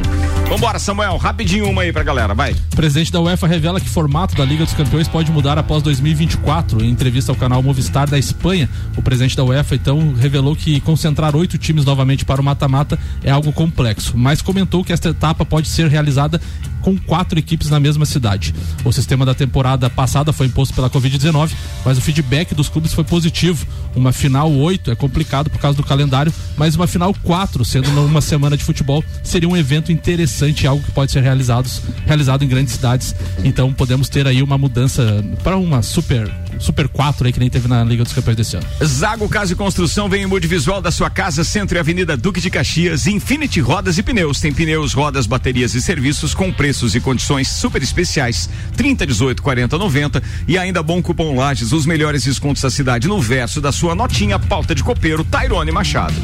Vambora, 0.49 0.81
Samuel, 0.81 1.17
rapidinho 1.19 1.69
uma 1.69 1.83
aí 1.83 1.93
pra 1.93 2.03
galera, 2.03 2.35
vai. 2.35 2.53
O 2.73 2.77
presidente 2.77 3.13
da 3.13 3.21
UEFA 3.21 3.47
revela 3.47 3.81
que 3.81 3.89
formato 3.89 4.35
da 4.35 4.45
Liga 4.45 4.65
dos 4.65 4.75
Campeões 4.75 5.07
pode 5.07 5.31
mudar 5.31 5.57
após 5.57 5.85
2024. 5.85 6.83
Em 6.83 6.91
entrevista 6.91 7.31
ao 7.31 7.37
canal 7.37 7.63
Movistar 7.63 8.11
da 8.11 8.19
Espanha, 8.19 8.69
o 8.97 9.03
presidente 9.03 9.37
da 9.37 9.45
UEFA 9.45 9.68
então 9.75 10.15
revelou 10.15 10.55
que 10.55 10.81
concentrar 10.81 11.35
oito 11.37 11.59
times 11.59 11.85
novamente 11.85 12.25
para 12.25 12.41
o 12.41 12.45
mata-mata 12.45 12.99
é 13.23 13.31
algo 13.31 13.53
complexo, 13.53 14.17
mas 14.17 14.43
comentou 14.43 14.85
que 14.85 14.93
esta 14.93 15.11
etapa 15.11 15.45
pode 15.45 15.69
ser 15.69 15.89
realizada 15.89 16.41
com 16.81 16.97
quatro 16.97 17.39
equipes 17.39 17.69
na 17.71 17.79
mesma 17.79 18.07
cidade. 18.07 18.55
O 18.85 18.93
sistema 18.93 19.27
da 19.27 19.35
temporada 19.35 19.91
passada 19.91 20.33
foi 20.33 20.47
imposto 20.47 20.75
pela 20.75 20.89
Covid-19, 20.89 21.53
mas 21.85 21.99
o 21.99 22.01
feedback 22.01 22.55
dos 22.55 22.69
clubes 22.69 22.93
foi 22.93 23.05
positivo. 23.05 23.67
Uma 23.95 24.13
final 24.13 24.51
8 24.51 24.91
é 24.91 24.95
complicado 24.95 25.51
por 25.51 25.61
causa 25.61 25.77
do 25.77 25.83
calendário, 25.83 26.33
mas 26.57 26.77
uma 26.77 26.87
final 26.87 27.15
4, 27.23 27.65
sendo 27.65 27.91
numa 27.91 28.21
semana 28.21 28.57
de 28.57 28.65
futebol, 28.65 29.05
seria 29.23 29.49
um 29.49 29.57
evento 29.57 29.93
interessante, 29.93 30.67
algo 30.67 30.83
que 30.83 30.93
pode 30.93 31.13
ser 31.13 31.23
realizado, 31.23 31.69
realizado 32.07 32.45
em 32.45 32.49
grandes 32.49 32.75
cidades. 32.75 33.15
Então 33.45 33.73
podemos 33.73 34.09
ter 34.09 34.27
aí 34.27 34.43
uma 34.43 34.57
mudança 34.57 35.25
para 35.43 35.57
uma 35.57 35.83
super 35.83 36.31
Super 36.59 36.89
4 36.89 37.27
aí 37.27 37.33
que 37.33 37.41
nem 37.41 37.49
teve 37.51 37.69
na 37.69 37.85
Liga 37.85 38.05
dos 38.05 38.13
Campeões 38.13 38.37
desse 38.37 38.57
ano. 38.57 38.67
Zago 38.85 39.29
Casa 39.29 39.53
e 39.53 39.57
Construção 39.57 40.09
vem 40.09 40.23
em 40.23 40.27
multivisual 40.27 40.81
da 40.81 40.91
sua 40.91 41.09
casa, 41.11 41.45
Centro 41.45 41.77
e 41.77 41.81
Avenida 41.81 42.17
Duque 42.17 42.41
de 42.41 42.51
Caxias, 42.51 43.07
Infinity 43.07 43.61
Rodas 43.61 43.99
e 43.99 44.03
Pneus. 44.03 44.41
Tem 44.41 44.53
pneus, 44.53 44.93
rodas, 44.93 45.27
baterias 45.27 45.75
e 45.75 45.83
serviços 45.83 46.35
com 46.35 46.53
preços 46.53 46.95
e 46.95 47.01
condições 47.01 47.49
super 47.49 47.83
especiais. 47.83 48.49
30, 48.77 49.07
18, 49.07 49.43
40, 49.43 49.79
90 49.79 50.23
e 50.47 50.59
ainda 50.59 50.83
bom 50.83 51.03
cupom 51.03 51.37
Lages, 51.37 51.73
os 51.73 51.87
melhores 51.87 52.25
descontos 52.25 52.63
da 52.63 52.71
cidade 52.71 53.09
no 53.09 53.21
verso 53.21 53.61
da 53.61 53.73
sua 53.73 53.95
notinha, 53.95 54.39
pauta 54.39 54.75
de 54.75 54.83
copeiro, 54.83 55.25
Tairone 55.25 55.71
Machado. 55.71 56.15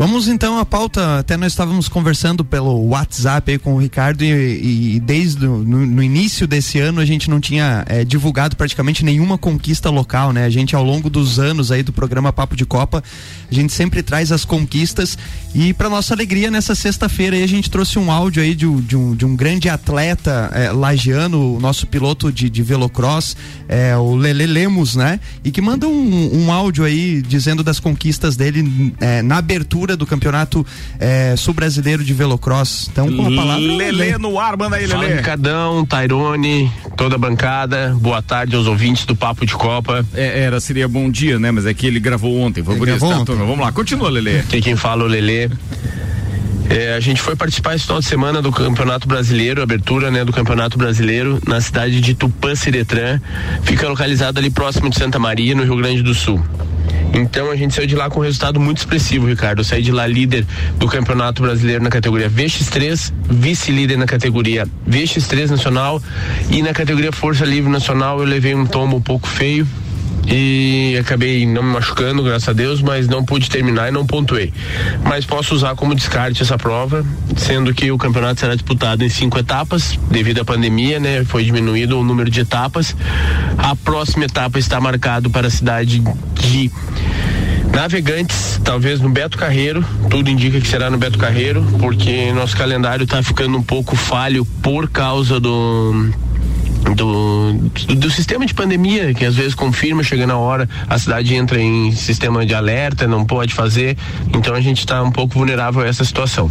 Vamos 0.00 0.28
então 0.28 0.58
à 0.58 0.64
pauta. 0.64 1.18
Até 1.18 1.36
nós 1.36 1.52
estávamos 1.52 1.86
conversando 1.86 2.42
pelo 2.42 2.86
WhatsApp 2.86 3.52
aí 3.52 3.58
com 3.58 3.74
o 3.74 3.78
Ricardo 3.78 4.24
e, 4.24 4.94
e 4.94 4.98
desde 5.00 5.44
no, 5.44 5.62
no, 5.62 6.02
início 6.02 6.46
desse 6.46 6.78
ano 6.78 7.02
a 7.02 7.04
gente 7.04 7.28
não 7.28 7.38
tinha 7.38 7.84
é, 7.86 8.02
divulgado 8.02 8.56
praticamente 8.56 9.04
nenhuma 9.04 9.36
conquista 9.36 9.90
local, 9.90 10.32
né? 10.32 10.46
A 10.46 10.48
gente 10.48 10.74
ao 10.74 10.82
longo 10.82 11.10
dos 11.10 11.38
anos 11.38 11.70
aí 11.70 11.82
do 11.82 11.92
programa 11.92 12.32
Papo 12.32 12.56
de 12.56 12.64
Copa, 12.64 13.04
a 13.50 13.54
gente 13.54 13.74
sempre 13.74 14.02
traz 14.02 14.32
as 14.32 14.42
conquistas 14.42 15.18
e 15.54 15.74
para 15.74 15.90
nossa 15.90 16.14
alegria 16.14 16.50
nessa 16.50 16.74
sexta-feira 16.74 17.36
a 17.36 17.46
gente 17.46 17.70
trouxe 17.70 17.98
um 17.98 18.10
áudio 18.10 18.42
aí 18.42 18.54
de, 18.54 18.74
de, 18.80 18.96
um, 18.96 19.14
de 19.14 19.26
um 19.26 19.36
grande 19.36 19.68
atleta 19.68 20.50
é, 20.54 20.72
lagiano, 20.72 21.56
o 21.56 21.60
nosso 21.60 21.86
piloto 21.86 22.32
de, 22.32 22.48
de 22.48 22.62
velocross, 22.62 23.36
é, 23.68 23.94
o 23.98 24.14
Lele 24.14 24.46
Lemos, 24.46 24.96
né? 24.96 25.20
E 25.44 25.50
que 25.50 25.60
manda 25.60 25.86
um, 25.86 26.44
um 26.46 26.50
áudio 26.50 26.84
aí 26.84 27.20
dizendo 27.20 27.62
das 27.62 27.78
conquistas 27.78 28.34
dele 28.34 28.94
é, 28.98 29.20
na 29.20 29.36
abertura 29.36 29.89
do 29.96 30.06
Campeonato 30.06 30.64
é, 30.98 31.34
Sul-Brasileiro 31.36 32.04
de 32.04 32.12
Velocross. 32.12 32.88
Então, 32.90 33.06
com 33.14 33.26
a 33.26 33.36
palavra. 33.36 33.60
Lele 33.60 34.18
no 34.18 34.38
ar, 34.38 34.56
manda 34.56 34.76
aí, 34.76 34.86
Lele. 34.86 34.92
Fala, 34.92 35.16
Ricardão, 35.16 35.84
Tairone, 35.84 36.70
toda 36.96 37.16
a 37.16 37.18
bancada. 37.18 37.96
Boa 38.00 38.22
tarde 38.22 38.56
aos 38.56 38.66
ouvintes 38.66 39.04
do 39.04 39.16
Papo 39.16 39.44
de 39.44 39.54
Copa. 39.54 40.04
É, 40.14 40.44
era, 40.44 40.60
seria 40.60 40.88
bom 40.88 41.10
dia, 41.10 41.38
né? 41.38 41.50
Mas 41.50 41.66
é 41.66 41.74
que 41.74 41.86
ele 41.86 42.00
gravou 42.00 42.38
ontem. 42.40 42.62
Foi 42.62 42.76
por 42.76 42.88
isso, 42.88 43.06
tá, 43.06 43.24
turma? 43.24 43.44
Vamos 43.44 43.60
lá, 43.60 43.72
continua, 43.72 44.10
Lele. 44.10 44.42
Tem 44.44 44.60
quem 44.60 44.76
fala 44.76 45.04
o 45.04 45.06
Lele. 45.06 45.50
É, 46.70 46.94
a 46.94 47.00
gente 47.00 47.20
foi 47.20 47.34
participar 47.34 47.74
esse 47.74 47.84
final 47.84 47.98
de 47.98 48.06
semana 48.06 48.40
do 48.40 48.52
Campeonato 48.52 49.08
Brasileiro, 49.08 49.60
abertura 49.60 50.08
né, 50.08 50.24
do 50.24 50.32
Campeonato 50.32 50.78
Brasileiro, 50.78 51.40
na 51.44 51.60
cidade 51.60 52.00
de 52.00 52.14
Tupã 52.14 52.54
Siretran. 52.54 53.20
Fica 53.64 53.88
localizado 53.88 54.38
ali 54.38 54.50
próximo 54.50 54.88
de 54.88 54.96
Santa 54.96 55.18
Maria, 55.18 55.52
no 55.52 55.64
Rio 55.64 55.76
Grande 55.76 56.00
do 56.00 56.14
Sul. 56.14 56.40
Então 57.12 57.50
a 57.50 57.56
gente 57.56 57.74
saiu 57.74 57.86
de 57.86 57.96
lá 57.96 58.08
com 58.08 58.20
um 58.20 58.22
resultado 58.22 58.60
muito 58.60 58.78
expressivo, 58.78 59.26
Ricardo. 59.26 59.60
Eu 59.60 59.64
saí 59.64 59.82
de 59.82 59.92
lá 59.92 60.06
líder 60.06 60.46
do 60.76 60.86
Campeonato 60.86 61.42
Brasileiro 61.42 61.82
na 61.82 61.90
categoria 61.90 62.30
VX3, 62.30 63.12
vice-líder 63.28 63.98
na 63.98 64.06
categoria 64.06 64.66
VX3 64.88 65.50
nacional 65.50 66.02
e 66.50 66.62
na 66.62 66.72
categoria 66.72 67.12
Força 67.12 67.44
Livre 67.44 67.70
Nacional 67.70 68.20
eu 68.20 68.24
levei 68.24 68.54
um 68.54 68.66
tombo 68.66 68.96
um 68.96 69.02
pouco 69.02 69.26
feio 69.26 69.66
e 70.26 70.96
acabei 71.00 71.46
não 71.46 71.62
me 71.62 71.72
machucando, 71.72 72.22
graças 72.22 72.48
a 72.48 72.52
Deus, 72.52 72.82
mas 72.82 73.08
não 73.08 73.24
pude 73.24 73.48
terminar 73.48 73.88
e 73.88 73.90
não 73.90 74.06
pontuei. 74.06 74.52
Mas 75.04 75.24
posso 75.24 75.54
usar 75.54 75.74
como 75.74 75.94
descarte 75.94 76.42
essa 76.42 76.56
prova, 76.56 77.04
sendo 77.36 77.74
que 77.74 77.90
o 77.90 77.98
campeonato 77.98 78.40
será 78.40 78.54
disputado 78.54 79.04
em 79.04 79.08
cinco 79.08 79.38
etapas, 79.38 79.98
devido 80.10 80.40
à 80.40 80.44
pandemia, 80.44 81.00
né? 81.00 81.24
Foi 81.24 81.44
diminuído 81.44 81.98
o 81.98 82.04
número 82.04 82.30
de 82.30 82.40
etapas. 82.40 82.94
A 83.58 83.74
próxima 83.76 84.24
etapa 84.24 84.58
está 84.58 84.80
marcado 84.80 85.30
para 85.30 85.46
a 85.46 85.50
cidade 85.50 86.00
de 86.34 86.70
Navegantes, 87.72 88.60
talvez 88.64 89.00
no 89.00 89.08
Beto 89.08 89.38
Carreiro, 89.38 89.84
tudo 90.10 90.28
indica 90.28 90.60
que 90.60 90.66
será 90.66 90.90
no 90.90 90.98
Beto 90.98 91.16
Carreiro, 91.16 91.64
porque 91.78 92.32
nosso 92.32 92.56
calendário 92.56 93.04
está 93.04 93.22
ficando 93.22 93.56
um 93.56 93.62
pouco 93.62 93.94
falho 93.94 94.44
por 94.60 94.90
causa 94.90 95.38
do 95.38 96.10
do, 96.94 97.52
do 97.96 98.10
sistema 98.10 98.46
de 98.46 98.54
pandemia, 98.54 99.14
que 99.14 99.24
às 99.24 99.34
vezes 99.34 99.54
confirma, 99.54 100.02
chega 100.02 100.26
na 100.26 100.36
hora, 100.36 100.68
a 100.88 100.98
cidade 100.98 101.34
entra 101.34 101.60
em 101.60 101.92
sistema 101.92 102.44
de 102.44 102.54
alerta, 102.54 103.06
não 103.06 103.24
pode 103.24 103.54
fazer, 103.54 103.96
então 104.34 104.54
a 104.54 104.60
gente 104.60 104.78
está 104.78 105.02
um 105.02 105.10
pouco 105.10 105.34
vulnerável 105.34 105.82
a 105.82 105.86
essa 105.86 106.04
situação. 106.04 106.50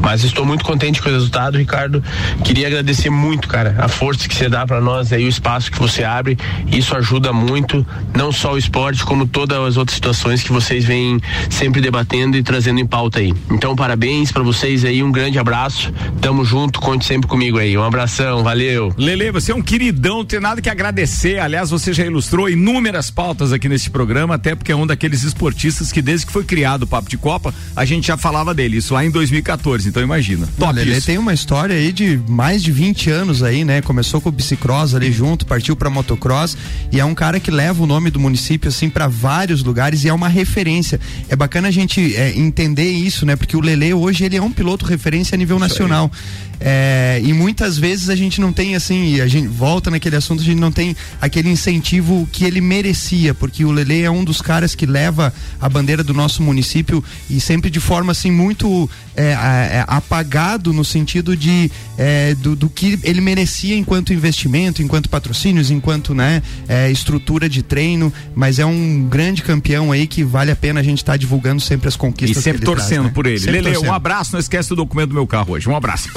Mas 0.00 0.24
estou 0.24 0.44
muito 0.44 0.64
contente 0.64 1.02
com 1.02 1.08
o 1.08 1.12
resultado, 1.12 1.58
Ricardo. 1.58 2.02
Queria 2.44 2.66
agradecer 2.66 3.10
muito, 3.10 3.48
cara, 3.48 3.76
a 3.78 3.88
força 3.88 4.28
que 4.28 4.34
você 4.34 4.48
dá 4.48 4.66
para 4.66 4.80
nós 4.80 5.12
aí, 5.12 5.24
o 5.24 5.28
espaço 5.28 5.70
que 5.70 5.78
você 5.78 6.04
abre, 6.04 6.38
isso 6.70 6.96
ajuda 6.96 7.32
muito, 7.32 7.86
não 8.16 8.32
só 8.32 8.52
o 8.52 8.58
esporte, 8.58 9.04
como 9.04 9.26
todas 9.26 9.58
as 9.58 9.76
outras 9.76 9.94
situações 9.94 10.42
que 10.42 10.52
vocês 10.52 10.84
vêm 10.84 11.20
sempre 11.50 11.80
debatendo 11.80 12.36
e 12.36 12.42
trazendo 12.42 12.80
em 12.80 12.86
pauta 12.86 13.18
aí. 13.18 13.32
Então, 13.50 13.74
parabéns 13.74 14.30
para 14.30 14.42
vocês 14.42 14.84
aí, 14.84 15.02
um 15.02 15.12
grande 15.12 15.38
abraço, 15.38 15.92
tamo 16.20 16.44
junto, 16.44 16.80
conte 16.80 17.04
sempre 17.04 17.28
comigo 17.28 17.58
aí. 17.58 17.76
Um 17.76 17.84
abração, 17.84 18.42
valeu. 18.42 18.92
Lele, 18.96 19.30
você 19.30 19.52
é 19.52 19.54
um 19.54 19.62
queridão, 19.74 20.18
não 20.18 20.24
tem 20.24 20.38
nada 20.38 20.62
que 20.62 20.70
agradecer. 20.70 21.40
Aliás, 21.40 21.70
você 21.70 21.92
já 21.92 22.06
ilustrou 22.06 22.48
inúmeras 22.48 23.10
pautas 23.10 23.52
aqui 23.52 23.68
nesse 23.68 23.90
programa, 23.90 24.36
até 24.36 24.54
porque 24.54 24.70
é 24.70 24.76
um 24.76 24.86
daqueles 24.86 25.24
esportistas 25.24 25.90
que 25.90 26.00
desde 26.00 26.26
que 26.26 26.32
foi 26.32 26.44
criado 26.44 26.84
o 26.84 26.86
Papo 26.86 27.10
de 27.10 27.18
Copa, 27.18 27.52
a 27.74 27.84
gente 27.84 28.06
já 28.06 28.16
falava 28.16 28.54
dele, 28.54 28.76
isso 28.76 28.94
lá 28.94 29.04
em 29.04 29.10
2014, 29.10 29.88
então 29.88 30.00
imagina. 30.00 30.46
Top 30.56 30.68
Olha, 30.68 30.80
ele 30.80 31.00
tem 31.00 31.18
uma 31.18 31.34
história 31.34 31.74
aí 31.74 31.92
de 31.92 32.20
mais 32.28 32.62
de 32.62 32.70
20 32.70 33.10
anos 33.10 33.42
aí, 33.42 33.64
né? 33.64 33.82
Começou 33.82 34.20
com 34.20 34.28
o 34.28 34.32
bicicross 34.32 34.94
ali 34.94 35.10
junto, 35.10 35.44
partiu 35.44 35.74
para 35.74 35.90
motocross 35.90 36.56
e 36.92 37.00
é 37.00 37.04
um 37.04 37.14
cara 37.14 37.40
que 37.40 37.50
leva 37.50 37.82
o 37.82 37.86
nome 37.86 38.10
do 38.10 38.20
município 38.20 38.68
assim 38.68 38.88
para 38.88 39.08
vários 39.08 39.64
lugares 39.64 40.04
e 40.04 40.08
é 40.08 40.12
uma 40.14 40.28
referência. 40.28 41.00
É 41.28 41.34
bacana 41.34 41.66
a 41.66 41.72
gente 41.72 42.14
é, 42.14 42.32
entender 42.38 42.90
isso, 42.90 43.26
né? 43.26 43.34
Porque 43.34 43.56
o 43.56 43.60
Lele 43.60 43.92
hoje 43.92 44.24
ele 44.24 44.36
é 44.36 44.42
um 44.42 44.52
piloto 44.52 44.86
referência 44.86 45.34
a 45.34 45.38
nível 45.38 45.56
isso 45.56 45.66
nacional. 45.66 46.12
É, 46.60 47.20
e 47.22 47.32
muitas 47.32 47.76
vezes 47.76 48.08
a 48.08 48.16
gente 48.16 48.40
não 48.40 48.52
tem 48.52 48.74
assim, 48.74 49.20
a 49.20 49.26
gente 49.26 49.48
volta 49.64 49.90
naquele 49.90 50.14
assunto, 50.14 50.42
a 50.42 50.44
gente 50.44 50.60
não 50.60 50.70
tem 50.70 50.94
aquele 51.18 51.48
incentivo 51.48 52.28
que 52.30 52.44
ele 52.44 52.60
merecia, 52.60 53.32
porque 53.32 53.64
o 53.64 53.72
Lele 53.72 54.02
é 54.02 54.10
um 54.10 54.22
dos 54.22 54.42
caras 54.42 54.74
que 54.74 54.84
leva 54.84 55.32
a 55.58 55.70
bandeira 55.70 56.04
do 56.04 56.12
nosso 56.12 56.42
município 56.42 57.02
e 57.30 57.40
sempre 57.40 57.70
de 57.70 57.80
forma 57.80 58.12
assim 58.12 58.30
muito 58.30 58.90
é, 59.16 59.30
é, 59.32 59.84
apagado 59.86 60.70
no 60.70 60.84
sentido 60.84 61.34
de 61.34 61.70
é, 61.96 62.34
do, 62.34 62.54
do, 62.54 62.68
que 62.68 62.98
ele 63.02 63.22
merecia 63.22 63.74
enquanto 63.74 64.12
investimento, 64.12 64.82
enquanto 64.82 65.08
patrocínios, 65.08 65.70
enquanto 65.70 66.14
né, 66.14 66.42
é, 66.68 66.90
estrutura 66.90 67.48
de 67.48 67.62
treino, 67.62 68.12
mas 68.34 68.58
é 68.58 68.66
um 68.66 69.06
grande 69.08 69.42
campeão 69.42 69.92
aí 69.92 70.06
que 70.06 70.22
vale 70.22 70.50
a 70.50 70.56
pena 70.56 70.80
a 70.80 70.82
gente 70.82 70.98
estar 70.98 71.12
tá 71.12 71.16
divulgando 71.16 71.62
sempre 71.62 71.88
as 71.88 71.96
conquistas. 71.96 72.36
E 72.36 72.42
sempre 72.42 72.66
torcendo 72.66 72.88
traz, 72.88 73.04
né? 73.04 73.12
por 73.14 73.26
ele. 73.26 73.38
Sempre 73.38 73.52
Lele, 73.62 73.72
torcendo. 73.72 73.90
um 73.90 73.94
abraço, 73.94 74.32
não 74.34 74.40
esquece 74.40 74.68
do 74.68 74.76
documento 74.76 75.08
do 75.08 75.14
meu 75.14 75.26
carro 75.26 75.54
hoje. 75.54 75.66
Um 75.70 75.76
abraço. 75.76 76.10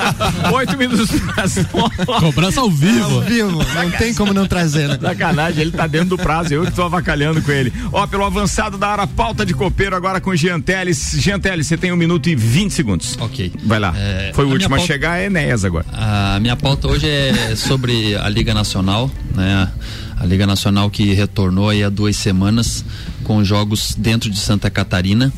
Oito 0.54 0.78
minutos 0.78 1.10
Cobrança 2.20 2.60
ao 2.62 2.70
vivo. 2.70 2.83
Ao 3.02 3.20
vivo, 3.22 3.58
não 3.74 3.90
tem 3.92 4.14
como 4.14 4.32
não 4.32 4.46
trazer, 4.46 4.88
né? 4.88 4.98
Sacanagem, 5.00 5.62
ele 5.62 5.70
tá 5.70 5.86
dentro 5.86 6.10
do 6.10 6.18
prazo, 6.18 6.52
eu 6.54 6.64
que 6.64 6.72
tô 6.72 6.82
avacalhando 6.82 7.40
com 7.42 7.50
ele. 7.50 7.72
Ó, 7.92 8.06
pelo 8.06 8.24
avançado 8.24 8.76
da 8.76 8.88
área, 8.88 9.06
pauta 9.06 9.44
de 9.44 9.54
copeiro 9.54 9.94
agora 9.96 10.20
com 10.20 10.34
Jean 10.34 10.60
Teles. 10.60 11.16
Jean 11.18 11.38
Teles, 11.38 11.66
você 11.66 11.76
tem 11.76 11.92
um 11.92 11.96
minuto 11.96 12.28
e 12.28 12.34
vinte 12.34 12.74
segundos. 12.74 13.16
Ok. 13.20 13.52
Vai 13.64 13.78
lá. 13.78 13.94
É, 13.96 14.32
Foi 14.34 14.44
o 14.44 14.50
último 14.50 14.74
a, 14.74 14.78
pauta, 14.78 14.92
chegar, 14.92 15.18
é 15.18 15.26
Enéas 15.26 15.64
agora. 15.64 15.86
A 15.92 16.38
minha 16.40 16.56
pauta 16.56 16.88
hoje 16.88 17.08
é 17.08 17.54
sobre 17.56 18.16
a 18.16 18.28
Liga 18.28 18.52
Nacional, 18.52 19.10
né? 19.34 19.70
A 20.16 20.26
Liga 20.26 20.46
Nacional 20.46 20.90
que 20.90 21.12
retornou 21.12 21.70
aí 21.70 21.82
há 21.82 21.88
duas 21.88 22.16
semanas 22.16 22.84
com 23.24 23.42
jogos 23.44 23.94
dentro 23.96 24.30
de 24.30 24.38
Santa 24.38 24.70
Catarina 24.70 25.32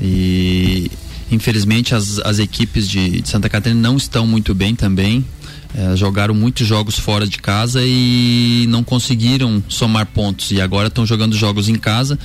e 0.00 0.90
Infelizmente, 1.30 1.94
as, 1.94 2.18
as 2.18 2.38
equipes 2.38 2.88
de, 2.88 3.20
de 3.20 3.28
Santa 3.28 3.48
Catarina 3.48 3.80
não 3.80 3.96
estão 3.96 4.26
muito 4.26 4.52
bem 4.54 4.74
também. 4.74 5.24
É, 5.72 5.96
jogaram 5.96 6.34
muitos 6.34 6.66
jogos 6.66 6.98
fora 6.98 7.26
de 7.26 7.38
casa 7.38 7.80
e 7.84 8.66
não 8.68 8.82
conseguiram 8.82 9.62
somar 9.68 10.06
pontos. 10.06 10.50
E 10.50 10.60
agora 10.60 10.88
estão 10.88 11.06
jogando 11.06 11.36
jogos 11.36 11.68
em 11.68 11.76
casa 11.76 12.18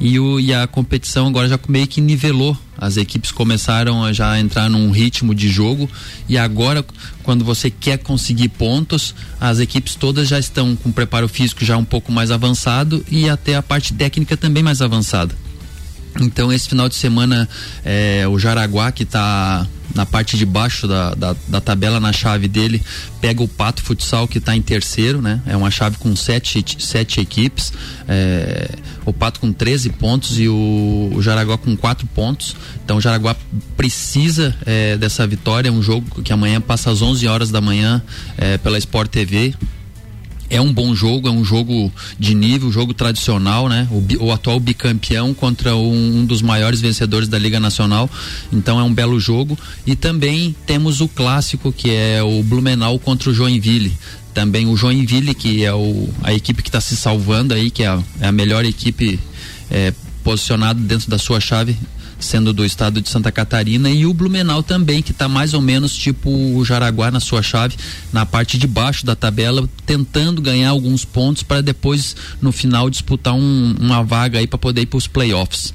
e, 0.00 0.18
o, 0.18 0.40
e 0.40 0.52
a 0.52 0.66
competição 0.66 1.28
agora 1.28 1.48
já 1.48 1.58
meio 1.68 1.86
que 1.86 2.00
nivelou. 2.00 2.56
As 2.76 2.96
equipes 2.96 3.30
começaram 3.30 4.04
a 4.04 4.12
já 4.12 4.38
entrar 4.38 4.68
num 4.68 4.90
ritmo 4.90 5.34
de 5.34 5.48
jogo 5.48 5.88
e 6.28 6.36
agora, 6.36 6.84
quando 7.22 7.44
você 7.44 7.70
quer 7.70 7.98
conseguir 7.98 8.48
pontos, 8.48 9.14
as 9.40 9.60
equipes 9.60 9.94
todas 9.94 10.28
já 10.28 10.38
estão 10.38 10.74
com 10.74 10.90
preparo 10.90 11.28
físico 11.28 11.64
já 11.64 11.76
um 11.76 11.84
pouco 11.84 12.10
mais 12.10 12.30
avançado 12.30 13.04
e 13.08 13.28
até 13.28 13.54
a 13.54 13.62
parte 13.62 13.92
técnica 13.94 14.36
também 14.36 14.62
mais 14.62 14.82
avançada. 14.82 15.34
Então 16.20 16.52
esse 16.52 16.68
final 16.68 16.88
de 16.88 16.94
semana 16.94 17.48
é, 17.84 18.26
o 18.28 18.38
Jaraguá 18.38 18.92
que 18.92 19.02
está 19.02 19.66
na 19.94 20.06
parte 20.06 20.36
de 20.38 20.46
baixo 20.46 20.88
da, 20.88 21.14
da, 21.14 21.36
da, 21.48 21.60
tabela 21.60 22.00
na 22.00 22.12
chave 22.12 22.48
dele 22.48 22.82
pega 23.20 23.42
o 23.42 23.48
Pato 23.48 23.82
Futsal 23.82 24.26
que 24.26 24.38
está 24.38 24.56
em 24.56 24.62
terceiro, 24.62 25.20
né? 25.20 25.40
É 25.46 25.56
uma 25.56 25.70
chave 25.70 25.98
com 25.98 26.14
sete, 26.16 26.64
sete 26.78 27.20
equipes, 27.20 27.72
é, 28.08 28.70
o 29.04 29.12
Pato 29.12 29.40
com 29.40 29.52
13 29.52 29.90
pontos 29.90 30.38
e 30.38 30.48
o, 30.48 31.12
o 31.14 31.22
Jaraguá 31.22 31.58
com 31.58 31.76
quatro 31.76 32.06
pontos. 32.06 32.56
Então 32.84 32.96
o 32.96 33.00
Jaraguá 33.00 33.36
precisa 33.76 34.54
é, 34.64 34.96
dessa 34.96 35.26
vitória, 35.26 35.68
é 35.68 35.72
um 35.72 35.82
jogo 35.82 36.22
que 36.22 36.32
amanhã 36.32 36.60
passa 36.60 36.90
às 36.90 37.02
11 37.02 37.26
horas 37.26 37.50
da 37.50 37.60
manhã 37.60 38.02
pela 38.62 38.78
Sport 38.78 39.10
TV 39.10 39.54
é 40.52 40.60
um 40.60 40.70
bom 40.70 40.94
jogo, 40.94 41.28
é 41.28 41.30
um 41.30 41.42
jogo 41.42 41.90
de 42.18 42.34
nível, 42.34 42.70
jogo 42.70 42.92
tradicional, 42.92 43.70
né? 43.70 43.88
O, 43.90 44.26
o 44.26 44.32
atual 44.32 44.60
bicampeão 44.60 45.32
contra 45.32 45.74
um, 45.74 46.18
um, 46.18 46.26
dos 46.26 46.42
maiores 46.42 46.78
vencedores 46.78 47.26
da 47.26 47.38
Liga 47.38 47.58
Nacional. 47.58 48.08
Então 48.52 48.78
é 48.78 48.82
um 48.82 48.92
belo 48.92 49.18
jogo. 49.18 49.58
E 49.86 49.96
também 49.96 50.54
temos 50.66 51.00
o 51.00 51.08
clássico 51.08 51.72
que 51.72 51.90
é 51.90 52.22
o 52.22 52.42
Blumenau 52.42 52.98
contra 52.98 53.30
o 53.30 53.34
Joinville. 53.34 53.96
Também 54.34 54.66
o 54.66 54.76
Joinville, 54.76 55.34
que 55.34 55.64
é 55.64 55.72
o, 55.72 56.10
a 56.22 56.34
equipe 56.34 56.62
que 56.62 56.68
está 56.68 56.82
se 56.82 56.96
salvando 56.96 57.54
aí, 57.54 57.70
que 57.70 57.82
é 57.82 57.86
a, 57.86 57.98
é 58.20 58.26
a 58.26 58.32
melhor 58.32 58.62
equipe 58.66 59.18
é, 59.70 59.94
posicionada 60.22 60.78
dentro 60.78 61.08
da 61.08 61.16
sua 61.16 61.40
chave 61.40 61.78
sendo 62.22 62.52
do 62.52 62.64
estado 62.64 63.00
de 63.00 63.08
Santa 63.08 63.30
Catarina, 63.30 63.90
e 63.90 64.06
o 64.06 64.14
Blumenau 64.14 64.62
também, 64.62 65.02
que 65.02 65.12
está 65.12 65.28
mais 65.28 65.54
ou 65.54 65.60
menos 65.60 65.94
tipo 65.96 66.30
o 66.30 66.64
Jaraguá 66.64 67.10
na 67.10 67.20
sua 67.20 67.42
chave, 67.42 67.76
na 68.12 68.24
parte 68.24 68.56
de 68.56 68.66
baixo 68.66 69.04
da 69.04 69.14
tabela, 69.14 69.68
tentando 69.84 70.40
ganhar 70.40 70.70
alguns 70.70 71.04
pontos 71.04 71.42
para 71.42 71.60
depois, 71.60 72.16
no 72.40 72.52
final, 72.52 72.88
disputar 72.88 73.34
um, 73.34 73.74
uma 73.78 74.02
vaga 74.02 74.38
aí 74.38 74.46
para 74.46 74.58
poder 74.58 74.82
ir 74.82 74.86
para 74.86 74.98
os 74.98 75.06
playoffs. 75.06 75.74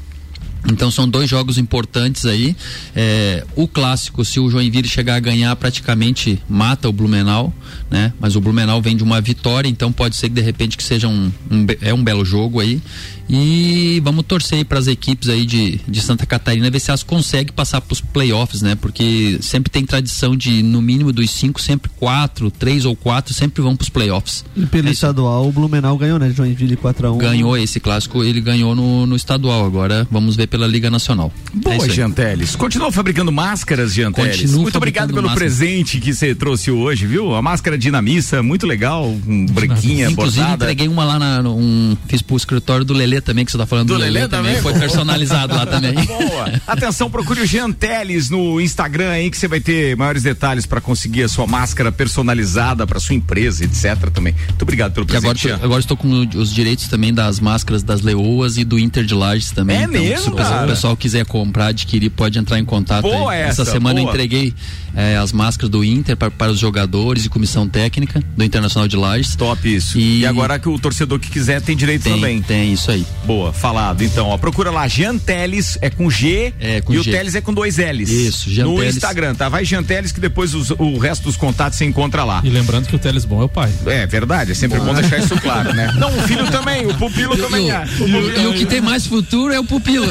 Então 0.70 0.92
são 0.92 1.08
dois 1.08 1.30
jogos 1.30 1.58
importantes 1.58 2.26
aí. 2.26 2.56
É, 2.96 3.46
o 3.56 3.68
clássico, 3.68 4.26
se 4.26 4.40
o 4.40 4.50
Joinville 4.50 4.88
chegar 4.88 5.16
a 5.16 5.20
ganhar, 5.20 5.56
praticamente 5.56 6.42
mata 6.50 6.90
o 6.90 6.94
Blumenau, 6.94 7.54
né? 7.90 8.12
Mas 8.20 8.36
o 8.36 8.42
Blumenau 8.42 8.82
vem 8.82 8.98
de 8.98 9.04
uma 9.04 9.22
vitória, 9.22 9.70
então 9.70 9.92
pode 9.92 10.16
ser 10.16 10.30
que 10.30 10.36
de 10.36 10.42
repente 10.42 10.76
que 10.76 10.84
seja 10.84 11.08
um, 11.08 11.32
um 11.50 11.66
é 11.82 11.94
um 11.94 12.04
belo 12.04 12.26
jogo 12.26 12.60
aí. 12.60 12.82
E 13.30 14.02
vamos 14.04 14.26
torcer 14.26 14.66
para 14.66 14.80
as 14.80 14.88
equipes 14.88 15.30
aí 15.30 15.46
de, 15.46 15.80
de 15.88 16.02
Santa 16.02 16.26
Catarina 16.26 16.70
ver 16.70 16.80
se 16.80 16.90
elas 16.90 17.04
conseguem 17.04 17.54
passar 17.54 17.82
para 17.82 17.94
os 17.94 18.02
playoffs, 18.02 18.62
né? 18.62 18.76
Porque 18.76 19.38
sempre 19.42 19.70
tem 19.70 19.86
tradição 19.86 20.36
de, 20.36 20.64
no 20.64 20.82
mínimo 20.82 21.12
dos 21.12 21.30
cinco, 21.32 21.62
sempre 21.62 21.90
quatro, 21.98 22.50
três 22.50 22.86
ou 22.86 22.96
quatro, 22.96 23.34
sempre 23.34 23.62
vão 23.62 23.76
para 23.76 23.84
os 23.84 23.90
playoffs. 23.90 24.46
E 24.56 24.66
pelo 24.66 24.88
é 24.88 24.92
estadual, 24.92 25.48
o 25.48 25.52
Blumenau 25.52 25.98
ganhou, 25.98 26.18
né? 26.20 26.32
Joinville 26.32 26.78
4x1. 26.78 27.18
Ganhou 27.18 27.58
esse 27.58 27.80
clássico, 27.80 28.24
ele 28.24 28.40
ganhou 28.40 28.76
no, 28.76 29.06
no 29.06 29.16
estadual. 29.16 29.66
Agora 29.66 30.08
vamos 30.10 30.36
ver 30.36 30.48
pela 30.48 30.68
Liga 30.68 30.90
Nacional. 30.90 31.32
Boa, 31.54 31.86
é 31.86 31.90
Gianteles. 31.90 32.56
Continua 32.56 32.92
fabricando 32.92 33.32
máscaras, 33.32 33.94
Gianteles. 33.94 34.38
Continua 34.38 34.62
muito 34.62 34.78
obrigado 34.78 35.14
pelo 35.14 35.28
máscara. 35.28 35.40
presente 35.40 36.00
que 36.00 36.14
você 36.14 36.34
trouxe 36.34 36.72
hoje, 36.72 37.06
viu? 37.06 37.36
A 37.36 37.42
máscara 37.42 37.78
dinamissa, 37.78 38.42
muito 38.42 38.66
legal, 38.66 39.10
um 39.28 39.46
branquinha, 39.48 40.10
Inclusive, 40.10 40.42
bordada. 40.42 40.66
entreguei 40.66 40.88
uma 40.88 41.04
lá 41.04 41.20
na, 41.20 41.50
um, 41.50 41.96
fiz 42.08 42.22
pro 42.22 42.38
escritório 42.38 42.86
do 42.86 42.94
Lelê 43.18 43.22
também, 43.22 43.46
que 43.46 43.52
você 43.52 43.58
tá 43.58 43.66
falando 43.66 43.88
do, 43.88 43.94
do 43.94 44.00
Lelê, 44.00 44.12
Lelê 44.12 44.28
também, 44.28 44.56
também. 44.56 44.62
foi 44.62 44.74
personalizado 44.80 45.56
lá 45.56 45.66
também. 45.66 45.94
Boa. 46.06 46.62
Atenção, 46.68 47.10
procure 47.10 47.42
o 47.42 47.46
Jean 47.46 47.72
Teles 47.72 48.30
no 48.30 48.62
Instagram 48.62 49.10
aí 49.10 49.30
que 49.30 49.38
você 49.38 49.48
vai 49.48 49.60
ter 49.60 49.96
maiores 49.96 50.24
detalhes 50.24 50.66
para 50.66 50.80
conseguir 50.80 51.24
a 51.24 51.28
sua 51.28 51.48
máscara 51.48 51.92
personalizada 51.92 52.86
para 52.86 53.00
sua 53.00 53.16
empresa, 53.16 53.64
etc. 53.66 54.10
também. 54.14 54.34
Muito 54.48 54.62
obrigado 54.62 54.94
pelo 54.94 55.06
presente. 55.06 55.48
Agora, 55.48 55.66
agora 55.66 55.80
estou 55.80 55.98
com 55.98 56.28
os 56.36 56.54
direitos 56.54 56.88
também 56.88 57.14
das 57.14 57.40
máscaras 57.40 57.84
das 57.84 58.02
Leoas 58.02 58.58
e 58.58 58.64
do 58.64 58.80
Inter 58.80 59.04
de 59.04 59.14
Lages 59.14 59.52
também. 59.52 59.78
É 59.78 59.84
então, 59.84 60.02
mesmo, 60.02 60.24
se 60.24 60.30
o 60.30 60.36
pessoal, 60.36 60.64
o 60.64 60.68
pessoal 60.68 60.98
quiser 60.98 61.26
comprar, 61.26 61.68
adquirir, 61.68 62.10
pode 62.10 62.38
entrar 62.38 62.60
em 62.60 62.66
contato. 62.66 63.04
Boa 63.04 63.32
aí. 63.32 63.42
essa, 63.42 63.64
essa 63.64 63.72
semana 63.72 64.00
boa. 64.00 64.10
eu 64.10 64.14
entreguei 64.14 64.54
é, 64.96 65.18
as 65.18 65.32
máscaras 65.32 65.70
do 65.70 65.84
Inter 65.84 66.16
para, 66.16 66.32
para 66.32 66.52
os 66.52 66.60
jogadores 66.60 67.26
e 67.26 67.30
comissão 67.30 67.68
técnica 67.68 68.24
do 68.36 68.44
Internacional 68.44 68.88
de 68.88 68.96
Lages. 68.96 69.36
Top 69.36 69.74
isso. 69.74 69.98
E, 69.98 70.20
e 70.20 70.26
agora 70.26 70.58
que 70.60 70.68
o 70.68 70.78
torcedor 70.80 71.20
que 71.20 71.30
quiser 71.30 71.62
tem 71.62 71.76
direito 71.76 72.04
tem, 72.04 72.14
também. 72.14 72.42
Tem, 72.42 72.74
isso 72.74 72.92
aí. 72.92 73.06
Boa, 73.26 73.52
falado. 73.52 74.04
Então, 74.04 74.28
ó, 74.28 74.38
procura 74.38 74.72
lá 74.72 74.88
Jean 74.88 75.18
Teles, 75.18 75.78
é 75.82 75.90
com 75.90 76.10
G 76.10 76.54
é, 76.60 76.80
com 76.80 76.94
e 76.94 77.02
G. 77.04 77.10
o 77.10 77.14
Teles 77.14 77.36
é 77.36 77.42
com 77.42 77.54
dois 77.54 77.78
L's. 77.78 78.10
Isso, 78.10 78.50
Jean 78.50 78.66
No. 78.66 78.82
Instagram, 78.84 79.36
tá? 79.36 79.50
Vai 79.50 79.66
Jean 79.66 79.84
Teles 79.84 80.12
que 80.14 80.20
depois 80.22 80.54
os, 80.56 80.70
o 80.72 80.98
resto 80.98 81.24
dos 81.24 81.36
contatos 81.36 81.78
você 81.78 81.84
encontra 81.86 82.24
lá. 82.24 82.42
E 82.44 82.50
lembrando 82.50 82.88
que 82.88 82.96
o 82.96 83.00
Teles 83.00 83.26
bom 83.26 83.42
é 83.42 83.46
o 83.46 83.50
pai. 83.50 83.70
É 83.88 84.06
verdade, 84.08 84.52
é 84.52 84.56
sempre 84.56 84.80
bom 84.80 84.94
deixar 84.94 85.18
isso 85.20 85.36
claro, 85.42 85.74
né? 85.74 85.92
Não, 86.00 86.10
o 86.18 86.22
filho 86.24 86.50
também, 86.50 86.86
o 86.88 86.94
pupilo 86.94 87.34
E, 87.34 87.38
também 87.38 87.66
o- 87.70 87.76
é. 87.76 87.86
e 88.00 88.04
o- 88.16 88.42
e 88.44 88.48
o 88.48 88.54
que 88.54 88.66
tem 88.66 88.80
mais 88.80 89.06
futuro 89.06 89.54
é 89.54 89.60
o 89.60 89.64
pupilo. 89.66 90.06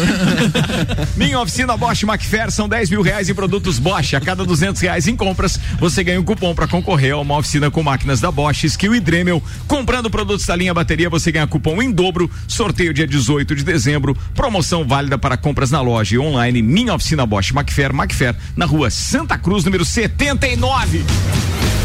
Minha 1.17 1.41
oficina 1.41 1.77
Bosch 1.77 2.03
Macfair 2.05 2.51
são 2.51 2.69
10 2.69 2.91
mil 2.91 3.03
reais 3.03 3.29
em 3.29 3.35
produtos 3.35 3.79
Bosch. 3.79 4.15
A 4.15 4.21
cada 4.21 4.45
200 4.45 4.81
reais 4.83 5.07
em 5.09 5.17
compras, 5.17 5.59
você 5.79 6.03
ganha 6.05 6.21
um 6.21 6.25
cupom 6.25 6.55
para 6.55 6.67
concorrer 6.67 7.13
a 7.15 7.19
uma 7.19 7.37
oficina 7.39 7.71
com 7.71 7.83
máquinas 7.83 8.21
da 8.21 8.31
Bosch, 8.31 8.65
Skill 8.65 8.95
e 8.95 9.01
Dremel. 9.01 9.43
Comprando 9.67 10.11
produtos 10.11 10.47
da 10.47 10.55
linha 10.57 10.75
bateria, 10.75 11.09
você 11.09 11.33
ganha 11.33 11.47
cupom 11.47 11.81
em 11.83 11.91
dobro. 11.91 12.31
Sorteio 12.47 12.86
dia 12.93 13.07
18 13.07 13.55
de 13.55 13.65
dezembro. 13.65 14.17
Promoção 14.35 14.87
válida 14.87 15.19
para 15.19 15.37
compras 15.37 15.71
na 15.71 15.81
loja 15.81 16.15
e 16.15 16.19
online. 16.19 16.63
Minha 16.63 16.95
oficina 16.95 17.27
Bosch 17.27 17.53
Macfair, 17.53 17.93
Macfair, 17.93 18.35
na 18.57 18.67
rua 18.67 18.91
Santa 18.91 19.39
Cruz, 19.39 19.65
número 19.65 19.85
79. 19.85 21.05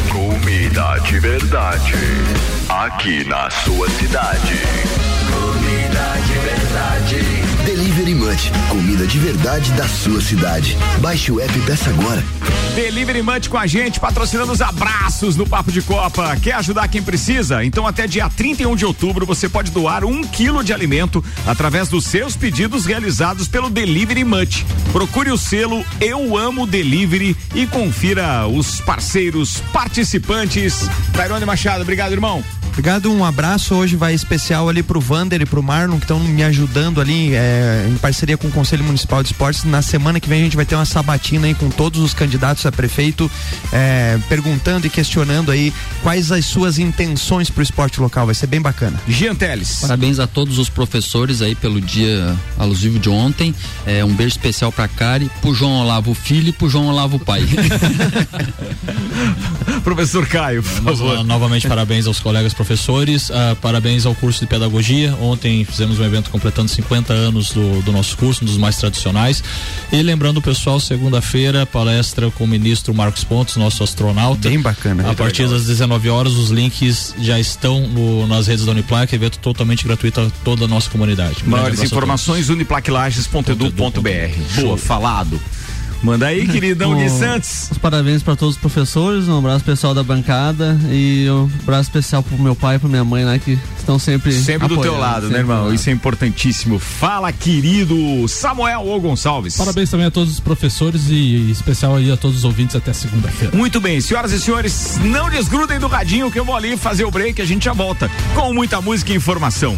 Comida 0.10 0.98
de 1.00 1.20
verdade. 1.20 1.94
Aqui 2.70 3.24
na 3.26 3.50
sua 3.50 3.90
cidade. 3.90 5.01
Delivery 8.12 8.52
comida 8.68 9.08
de 9.08 9.18
verdade 9.18 9.72
da 9.72 9.88
sua 9.88 10.20
cidade. 10.20 10.78
Baixe 11.00 11.32
o 11.32 11.40
app 11.40 11.58
e 11.58 11.62
peça 11.62 11.90
agora. 11.90 12.22
Delivery 12.76 13.22
Munch 13.22 13.50
com 13.50 13.58
a 13.58 13.66
gente, 13.66 14.02
patrocinando 14.02 14.52
os 14.52 14.60
abraços 14.60 15.38
no 15.38 15.48
Papo 15.48 15.72
de 15.72 15.82
Copa. 15.82 16.36
Quer 16.36 16.56
ajudar 16.56 16.90
quem 16.90 17.02
precisa? 17.02 17.64
Então 17.64 17.88
até 17.88 18.08
dia 18.08 18.30
31 18.30 18.76
de 18.76 18.86
outubro 18.86 19.26
você 19.26 19.48
pode 19.48 19.72
doar 19.72 20.04
um 20.04 20.24
quilo 20.24 20.62
de 20.62 20.74
alimento 20.74 21.24
através 21.48 21.88
dos 21.88 22.04
seus 22.06 22.36
pedidos 22.36 22.86
realizados 22.86 23.48
pelo 23.48 23.70
Delivery 23.70 24.26
Munch. 24.26 24.66
Procure 24.92 25.32
o 25.32 25.38
selo 25.38 25.82
Eu 26.02 26.36
Amo 26.36 26.68
Delivery 26.68 27.38
e 27.56 27.66
confira 27.66 28.46
os 28.46 28.82
parceiros 28.82 29.62
participantes. 29.72 30.90
Tairone 31.14 31.46
Machado, 31.46 31.84
obrigado, 31.84 32.12
irmão. 32.12 32.44
Obrigado, 32.72 33.12
um 33.12 33.24
abraço. 33.24 33.76
Hoje 33.76 33.98
vai 33.98 34.14
especial 34.14 34.70
ali 34.70 34.82
pro 34.82 35.00
Vander 35.00 35.42
e 35.42 35.46
pro 35.46 35.62
Marlon, 35.62 35.98
que 35.98 36.06
estão 36.06 36.20
me 36.20 36.42
ajudando 36.42 37.02
ali 37.02 37.36
é, 37.36 37.86
em 37.90 37.98
parceria 37.98 38.38
com 38.38 38.48
o 38.48 38.52
Conselho 38.52 38.84
Municipal 38.84 39.22
de 39.22 39.28
Esportes. 39.28 39.66
Na 39.66 39.82
semana 39.82 40.20
que 40.22 40.30
vem 40.30 40.40
a 40.40 40.44
gente 40.46 40.56
vai 40.56 40.66
ter 40.66 40.76
uma 40.76 40.86
sabatina 40.86 41.48
aí 41.48 41.54
com 41.54 41.70
todos 41.70 42.00
os 42.00 42.14
candidatos 42.14 42.66
a 42.66 42.72
prefeito, 42.72 43.30
é, 43.74 44.18
perguntando 44.30 44.88
e 44.88 44.90
questionando 44.90 45.52
aí 45.52 45.74
quais 46.02 46.32
as 46.32 46.46
suas 46.46 46.80
intenções 46.80 47.50
pro 47.50 47.62
esporte 47.62 48.00
local. 48.00 48.26
Vai 48.26 48.36
ser 48.36 48.48
bem 48.48 48.62
bacana. 48.62 49.00
Jean 49.08 49.36
Teles. 49.36 49.80
Parabéns 49.82 50.18
a 50.18 50.26
todos 50.26 50.58
os 50.58 50.70
professores 50.70 51.42
aí 51.42 51.54
pelo 51.54 51.82
dia 51.82 52.36
alusivo 52.58 53.00
de 53.00 53.10
ontem. 53.10 53.54
É, 53.86 54.04
um 54.04 54.14
beijo 54.14 54.32
especial 54.32 54.72
pra 54.72 54.88
Cari, 54.88 55.30
pro 55.42 55.54
João 55.54 55.82
Olavo 55.82 56.14
filho 56.14 56.50
e 56.50 56.54
pro 56.54 56.70
João 56.70 56.88
Olavo 56.88 57.20
pai. 57.20 57.44
Professor 59.84 60.26
Caio, 60.26 60.64
por 60.64 60.96
favor. 60.96 61.24
novamente 61.24 61.68
parabéns 61.68 62.08
aos 62.08 62.20
colegas 62.20 62.54
professores, 62.62 63.32
ah, 63.32 63.56
parabéns 63.60 64.06
ao 64.06 64.14
curso 64.14 64.40
de 64.42 64.46
pedagogia. 64.46 65.16
Ontem 65.20 65.66
fizemos 65.66 66.00
um 66.00 66.06
evento 66.06 66.30
completando 66.30 66.70
50 66.70 67.12
anos 67.12 67.50
do, 67.52 67.82
do 67.82 67.92
nosso 67.92 68.16
curso, 68.16 68.44
um 68.44 68.46
dos 68.46 68.58
mais 68.58 68.78
tradicionais. 68.78 69.44
E 69.92 70.02
lembrando 70.04 70.38
o 70.38 70.42
pessoal, 70.42 70.80
segunda-feira, 70.80 71.66
palestra 71.66 72.30
com 72.32 72.44
o 72.44 72.48
ministro 72.48 72.94
Marcos 72.94 73.24
Pontes, 73.24 73.56
nosso 73.56 73.84
astronauta. 73.84 74.48
Bem 74.48 74.62
bacana. 74.62 75.10
A 75.10 75.16
partir 75.16 75.48
das 75.50 75.66
19 75.66 76.10
horas, 76.10 76.34
os 76.34 76.52
links 76.52 77.16
já 77.20 77.40
estão 77.40 77.88
no- 77.88 78.28
nas 78.28 78.46
redes 78.48 78.64
da 78.66 78.72
Uniplac, 78.74 79.14
evento 79.14 79.40
totalmente 79.40 79.84
gratuito 79.84 80.22
a 80.22 80.30
toda 80.44 80.66
a 80.66 80.68
nossa 80.68 80.90
comunidade. 80.90 81.38
Maiores 81.46 81.82
informações 81.82 82.50
uniplaquilages.edu.br. 82.50 84.62
Boa, 84.62 84.78
falado. 84.78 85.42
Manda 86.04 86.28
aí, 86.28 86.48
queridão 86.48 86.96
Gui 86.96 87.10
Santos. 87.12 87.70
Os 87.72 87.78
parabéns 87.78 88.24
para 88.24 88.36
todos 88.36 88.56
os 88.56 88.62
professores, 88.62 89.28
um 89.28 89.38
abraço 89.38 89.64
pessoal 89.64 89.94
da 89.94 90.04
bancada 90.04 90.78
e 90.90 91.28
um 91.30 91.50
abraço 91.62 91.90
especial 91.90 92.24
pro 92.24 92.38
meu 92.38 92.56
pai 92.56 92.76
e 92.76 92.80
pra 92.80 92.90
minha 92.90 93.04
mãe 93.04 93.24
lá 93.24 93.38
que 93.38 93.58
estão 93.78 94.00
sempre 94.00 94.32
Sempre 94.32 94.68
do 94.68 94.76
teu 94.82 94.96
apoiando, 94.96 95.00
lado, 95.00 95.30
né, 95.30 95.40
irmão? 95.40 95.74
Isso 95.74 95.90
é 95.90 95.94
importantíssimo. 95.94 96.80
Fala, 96.80 97.32
querido 97.32 97.96
Samuel 98.28 98.82
ou 98.82 99.00
Gonçalves. 99.00 99.58
Parabéns 99.58 99.90
também 99.90 100.08
a 100.08 100.12
todos 100.12 100.34
os 100.34 100.40
professores 100.40 101.10
e 101.10 101.52
especial 101.52 101.96
aí 101.96 102.12
a 102.12 102.18
todos 102.18 102.38
os 102.38 102.44
ouvintes 102.44 102.76
até 102.76 102.94
segunda-feira. 102.94 103.56
Muito 103.56 103.80
bem, 103.80 104.02
senhoras 104.02 104.32
e 104.32 104.40
senhores, 104.40 105.00
não 105.04 105.30
desgrudem 105.30 105.80
do 105.80 105.88
radinho 105.88 106.32
que 106.32 106.40
eu 106.40 106.46
vou 106.46 106.56
ali 106.56 106.78
fazer 106.78 107.04
o 107.06 107.12
break 107.12 107.40
e 107.40 107.44
a 107.44 107.48
gente 107.48 107.66
já 107.66 107.74
volta 107.74 108.10
com 108.34 108.54
muita 108.54 108.82
música 108.82 109.12
e 109.12 109.16
informação. 109.16 109.78